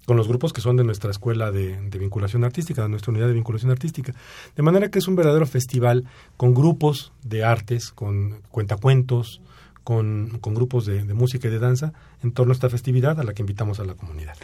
[0.06, 3.34] con los grupos que son de nuestra escuela de, vinculación artística, de nuestra unidad de
[3.34, 4.14] vinculación artística.
[4.54, 6.04] De manera que es un verdadero festival
[6.36, 9.42] con grupos de artes, con cuentacuentos,
[9.82, 11.92] con, con grupos de, música y de danza
[12.22, 14.36] en torno a esta festividad a la que invitamos a la comunidad.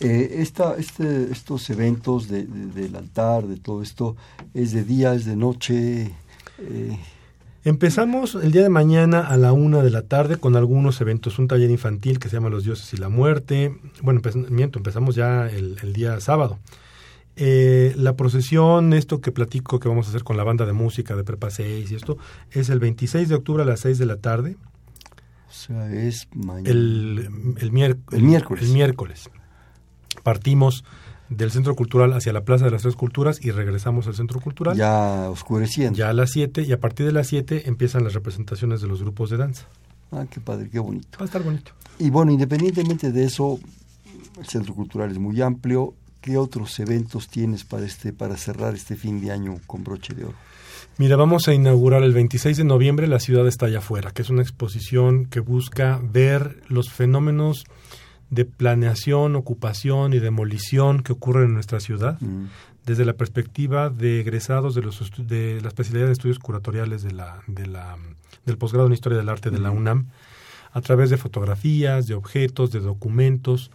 [0.00, 4.16] Eh, esta, este, estos eventos de, del altar, de todo esto,
[4.52, 6.14] ¿es de día, es de noche?
[6.58, 6.98] Eh,
[7.66, 11.48] Empezamos el día de mañana a la una de la tarde con algunos eventos, un
[11.48, 13.76] taller infantil que se llama Los Dioses y la Muerte.
[14.02, 16.60] Bueno, miento, empezamos ya el, día sábado.
[17.34, 21.16] Eh, la procesión, esto que platico que vamos a hacer con la banda de música
[21.16, 22.18] de Prepa 6 y esto,
[22.52, 24.56] es el 26 de octubre a las 6 de la tarde.
[25.48, 26.70] O sea, es mañana.
[26.70, 28.62] El, el, miércoles.
[28.62, 29.28] El miércoles.
[30.22, 30.84] Partimos
[31.28, 34.76] del Centro Cultural hacia la Plaza de las Tres Culturas y regresamos al Centro Cultural.
[34.76, 35.98] Ya oscureciendo.
[35.98, 39.02] Ya a las 7 y a partir de las 7 empiezan las representaciones de los
[39.02, 39.66] grupos de danza.
[40.12, 41.18] Ah, qué padre, qué bonito.
[41.18, 41.72] Va a estar bonito.
[41.98, 43.58] Y bueno, independientemente de eso,
[44.38, 45.94] el Centro Cultural es muy amplio.
[46.20, 50.24] ¿Qué otros eventos tienes para este para cerrar este fin de año con broche de
[50.24, 50.34] oro?
[50.98, 54.30] Mira, vamos a inaugurar el 26 de noviembre La ciudad está allá afuera, que es
[54.30, 57.64] una exposición que busca ver los fenómenos
[58.30, 62.46] de planeación, ocupación y demolición que ocurren en nuestra ciudad, mm.
[62.84, 67.42] desde la perspectiva de egresados de, los de la especialidad de estudios curatoriales de la,
[67.46, 67.96] de la,
[68.44, 70.08] del posgrado en Historia del Arte de la UNAM,
[70.72, 73.70] a través de fotografías, de objetos, de documentos,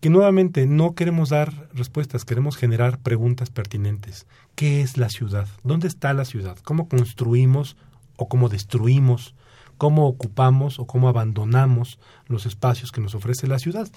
[0.00, 4.26] que nuevamente no queremos dar respuestas, queremos generar preguntas pertinentes.
[4.54, 5.46] ¿Qué es la ciudad?
[5.62, 6.56] ¿Dónde está la ciudad?
[6.64, 7.76] ¿Cómo construimos
[8.16, 9.34] o cómo destruimos
[9.80, 13.88] cómo ocupamos o cómo abandonamos los espacios que nos ofrece la ciudad.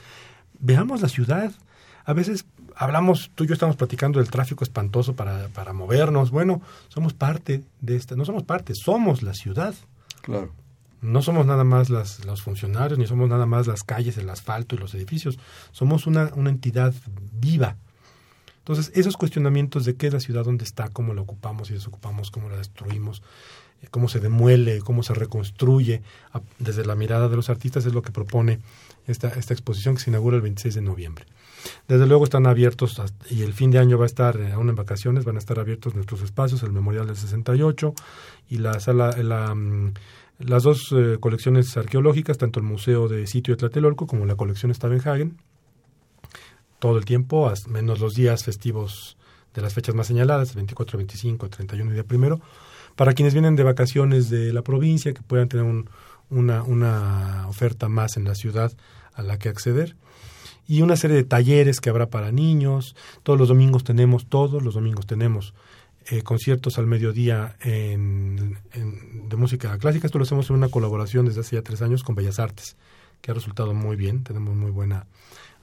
[0.57, 1.51] Veamos la ciudad.
[2.05, 2.45] A veces
[2.77, 6.31] hablamos, tú y yo estamos platicando del tráfico espantoso para, para movernos.
[6.31, 9.75] Bueno, somos parte de esta, no somos parte, somos la ciudad.
[10.21, 10.53] Claro.
[11.01, 14.75] No somos nada más las, los funcionarios, ni somos nada más las calles, el asfalto
[14.75, 15.37] y los edificios.
[15.73, 16.93] Somos una, una entidad
[17.33, 17.75] viva.
[18.59, 22.31] Entonces, esos cuestionamientos de qué es la ciudad, dónde está, cómo la ocupamos y desocupamos,
[22.31, 23.21] cómo la destruimos,
[23.91, 26.01] cómo se demuele, cómo se reconstruye
[26.59, 28.59] desde la mirada de los artistas es lo que propone
[29.07, 31.25] esta, esta exposición que se inaugura el 26 de noviembre.
[31.87, 34.75] Desde luego están abiertos y el fin de año va a estar, eh, aún en
[34.75, 37.93] vacaciones, van a estar abiertos nuestros espacios, el Memorial del 68
[38.49, 39.93] y la sala, la, mm,
[40.39, 44.73] las dos eh, colecciones arqueológicas, tanto el Museo de Sitio de Tlatelolco como la colección
[44.73, 45.37] Stavenhagen,
[46.79, 49.17] todo el tiempo, menos los días festivos
[49.53, 52.41] de las fechas más señaladas, 24, 25, 31 y día primero,
[52.95, 55.89] para quienes vienen de vacaciones de la provincia, que puedan tener un,
[56.29, 58.71] una, una oferta más en la ciudad
[59.13, 59.95] a la que acceder
[60.67, 62.95] y una serie de talleres que habrá para niños.
[63.23, 65.53] Todos los domingos tenemos, todos los domingos tenemos
[66.07, 68.57] eh, conciertos al mediodía en,
[69.29, 70.07] de música clásica.
[70.07, 72.77] Esto lo hacemos en una colaboración desde hace ya tres años con Bellas Artes,
[73.21, 74.23] que ha resultado muy bien.
[74.23, 75.05] Tenemos muy buena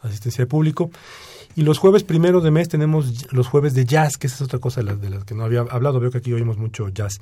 [0.03, 0.91] asistencia de público.
[1.57, 4.59] Y los jueves primero de mes tenemos los jueves de jazz, que esa es otra
[4.59, 6.01] cosa de las, de las que no había hablado.
[6.01, 7.21] Veo que aquí oímos mucho jazz.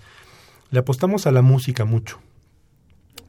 [0.71, 2.19] Le apostamos a la música mucho.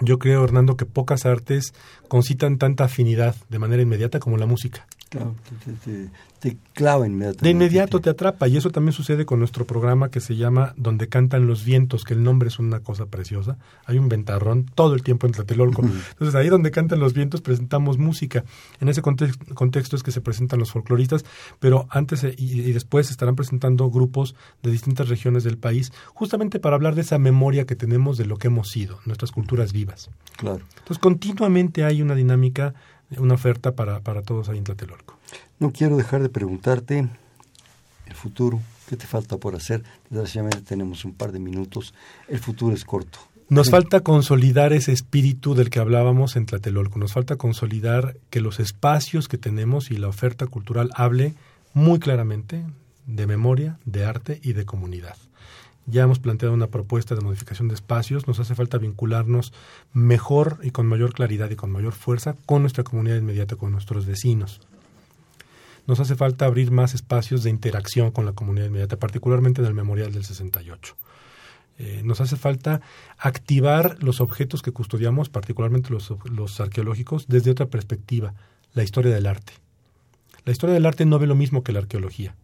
[0.02, 1.74] Yo creo, Hernando, que pocas artes
[2.10, 4.86] concitan tanta afinidad de manera inmediata como la música.
[5.10, 5.36] Claro,
[5.84, 7.44] te, te, clava inmediatamente.
[7.44, 11.10] De inmediato te atrapa y eso también sucede con nuestro programa que se llama Donde
[11.10, 13.58] cantan los vientos, que el nombre es una cosa preciosa.
[13.86, 15.82] Hay un ventarrón todo el tiempo en Tlatelolco.
[15.82, 18.44] Entonces ahí donde cantan los vientos presentamos música.
[18.80, 21.26] En ese contexto es que se presentan los folcloristas,
[21.60, 26.76] pero antes y, y después estarán presentando grupos de distintas regiones del país, justamente para
[26.76, 30.12] hablar de esa memoria que tenemos de lo que hemos sido, nuestras culturas vivas.
[30.38, 30.62] Claro.
[30.78, 32.74] Entonces continuamente hay una dinámica
[33.18, 35.18] una oferta para, para todos ahí en Tlatelolco.
[35.60, 37.08] No quiero dejar de preguntarte
[38.06, 39.84] el futuro, ¿qué te falta por hacer?
[40.10, 41.94] Desgraciadamente tenemos un par de minutos,
[42.28, 43.20] el futuro es corto.
[43.50, 48.60] Nos falta consolidar ese espíritu del que hablábamos en Tlatelolco, nos falta consolidar que los
[48.60, 51.34] espacios que tenemos y la oferta cultural hable
[51.74, 52.64] muy claramente
[53.08, 55.16] de memoria, de arte y de comunidad.
[55.90, 58.28] Ya hemos planteado una propuesta de modificación de espacios.
[58.28, 59.54] Nos hace falta vincularnos
[59.94, 64.06] mejor y con mayor claridad y con mayor fuerza con nuestra comunidad inmediata, con nuestros
[64.06, 64.62] vecinos.
[65.88, 69.74] Nos hace falta abrir más espacios de interacción con la comunidad inmediata, particularmente en el
[69.74, 70.96] Memorial del 68.
[71.80, 72.82] Eh, nos hace falta
[73.18, 78.36] activar los objetos que custodiamos, particularmente los, los arqueológicos, desde otra perspectiva,
[78.74, 79.54] la historia del arte.
[80.46, 82.36] La historia del arte no ve lo mismo que la arqueología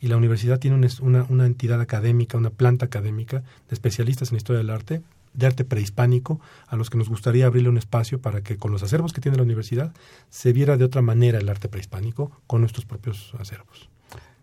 [0.00, 4.58] y la universidad tiene una, una, entidad académica, una planta académica de especialistas en historia
[4.58, 8.56] del arte, de arte prehispánico, a los que nos gustaría abrirle un espacio para que
[8.56, 9.92] con los acervos que tiene la universidad
[10.30, 13.88] se viera de otra manera el arte prehispánico con nuestros propios acervos.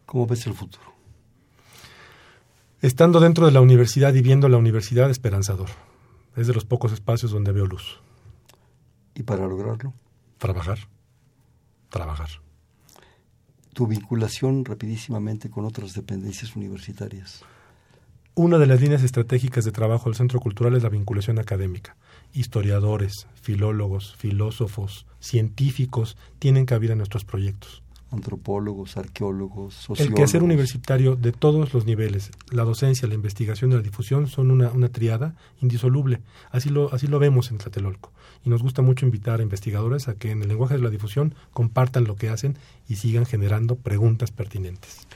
[0.05, 0.83] ¿Cómo ves el futuro?
[2.81, 5.69] Estando dentro de la universidad y viendo la universidad, esperanzador.
[6.35, 7.99] Es de los pocos espacios donde veo luz.
[9.13, 9.93] ¿Y para lograrlo?
[10.39, 10.79] Trabajar.
[11.89, 12.50] Trabajar
[13.73, 17.43] tu vinculación rapidísimamente con otras dependencias universitarias.
[18.33, 21.97] Una de las líneas estratégicas de trabajo del Centro Cultural es la vinculación académica.
[22.33, 27.80] Historiadores, filólogos, filósofos, científicos tienen cabida en nuestros proyectos.
[28.11, 30.07] Antropólogos, arqueólogos, sociólogos.
[30.07, 34.51] El quehacer universitario de todos los niveles, la docencia, la investigación y la difusión son
[34.51, 36.21] una, una triada indisoluble.
[36.51, 38.11] Así lo, así lo vemos en Tlatelolco
[38.45, 41.35] y nos gusta mucho invitar a investigadores a que en el lenguaje de la difusión
[41.53, 42.57] compartan lo que hacen
[42.87, 45.07] y sigan generando preguntas pertinentes.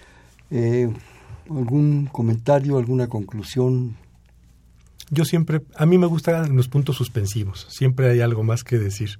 [0.52, 0.92] Eh,
[1.50, 3.96] ¿Algún comentario, alguna conclusión?
[5.12, 9.20] Yo siempre, a mí me gustan los puntos suspensivos, siempre hay algo más que decir.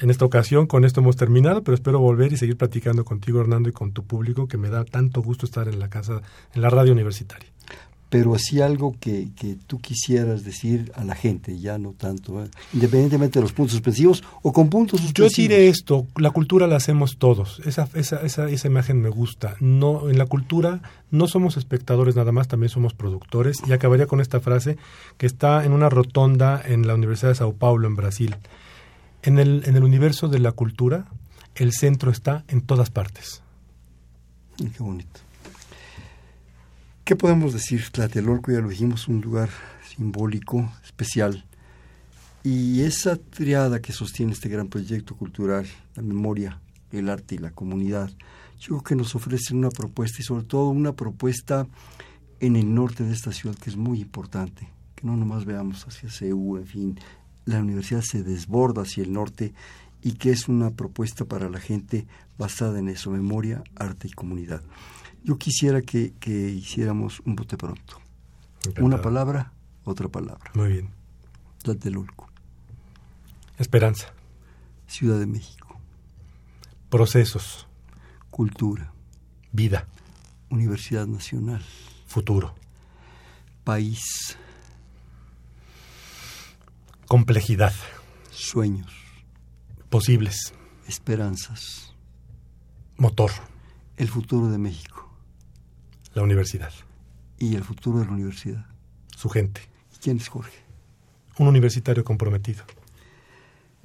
[0.00, 3.68] En esta ocasión con esto hemos terminado, pero espero volver y seguir platicando contigo, Hernando,
[3.68, 6.22] y con tu público, que me da tanto gusto estar en la casa,
[6.54, 7.48] en la radio universitaria
[8.10, 12.50] pero así algo que, que, tú quisieras decir a la gente, ya no tanto, ¿eh?
[12.74, 15.36] independientemente de los puntos suspensivos o con puntos suspensivos.
[15.36, 19.54] Yo diré esto, la cultura la hacemos todos, esa, esa, esa, esa imagen me gusta.
[19.60, 20.82] No, en la cultura
[21.12, 24.76] no somos espectadores nada más, también somos productores, y acabaría con esta frase
[25.16, 28.34] que está en una rotonda en la Universidad de Sao Paulo, en Brasil.
[29.22, 31.06] En el, en el universo de la cultura,
[31.54, 33.42] el centro está en todas partes.
[34.56, 35.20] Qué bonito.
[37.04, 37.82] ¿Qué podemos decir?
[37.90, 39.50] Tlatelolco, ya lo dijimos, un lugar
[39.84, 41.44] simbólico, especial.
[42.42, 45.66] Y esa triada que sostiene este gran proyecto cultural,
[45.96, 46.60] la memoria,
[46.92, 48.10] el arte y la comunidad,
[48.60, 51.66] yo creo que nos ofrecen una propuesta y sobre todo una propuesta
[52.40, 56.10] en el norte de esta ciudad que es muy importante, que no nomás veamos hacia
[56.10, 57.00] CEU, en fin,
[57.50, 59.52] la universidad se desborda hacia el norte
[60.02, 62.06] y que es una propuesta para la gente
[62.38, 64.62] basada en eso, memoria, arte y comunidad.
[65.22, 68.00] Yo quisiera que, hiciéramos un bote pronto.
[68.80, 69.52] Una palabra,
[69.84, 70.50] otra palabra.
[70.54, 70.90] Muy bien.
[71.62, 72.30] Tlatelolco.
[73.58, 74.12] Esperanza.
[74.86, 75.78] Ciudad de México.
[76.88, 77.66] Procesos.
[78.30, 78.92] Cultura.
[79.52, 79.86] Vida.
[80.48, 81.62] Universidad Nacional.
[82.06, 82.54] Futuro.
[83.64, 84.38] País.
[87.10, 87.72] Complejidad.
[88.30, 88.92] Sueños.
[89.88, 90.54] Posibles.
[90.86, 91.92] Esperanzas.
[92.98, 93.32] Motor.
[93.96, 95.12] El futuro de México.
[96.14, 96.72] La universidad.
[97.36, 98.64] Y el futuro de la universidad.
[99.16, 99.60] Su gente.
[99.92, 100.56] ¿Y quién es Jorge?
[101.36, 102.62] Un universitario comprometido.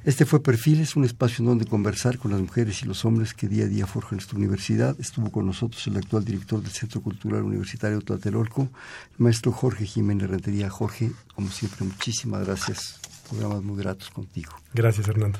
[0.03, 3.47] Este fue Perfiles, un espacio en donde conversar con las mujeres y los hombres que
[3.47, 4.95] día a día forjan nuestra universidad.
[4.99, 8.69] Estuvo con nosotros el actual director del Centro Cultural Universitario Tlatelolco,
[9.13, 10.69] el maestro Jorge Jiménez Rentería.
[10.69, 12.99] Jorge, como siempre, muchísimas gracias.
[13.27, 14.51] Programas muy gratos contigo.
[14.73, 15.39] Gracias, Hernando.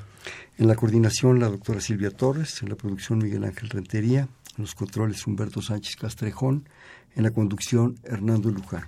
[0.57, 4.27] En la coordinación, la doctora Silvia Torres, en la producción, Miguel Ángel Rentería,
[4.57, 6.67] en los controles, Humberto Sánchez Castrejón,
[7.15, 8.87] en la conducción, Hernando Luján.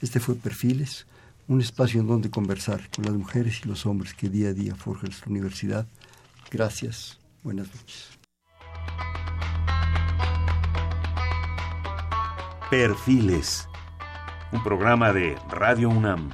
[0.00, 1.06] Este fue Perfiles,
[1.48, 4.74] un espacio en donde conversar con las mujeres y los hombres que día a día
[4.74, 5.86] forjan nuestra universidad.
[6.50, 7.18] Gracias.
[7.42, 8.18] Buenas noches.
[12.70, 13.66] Perfiles,
[14.52, 16.30] un programa de Radio UNAM.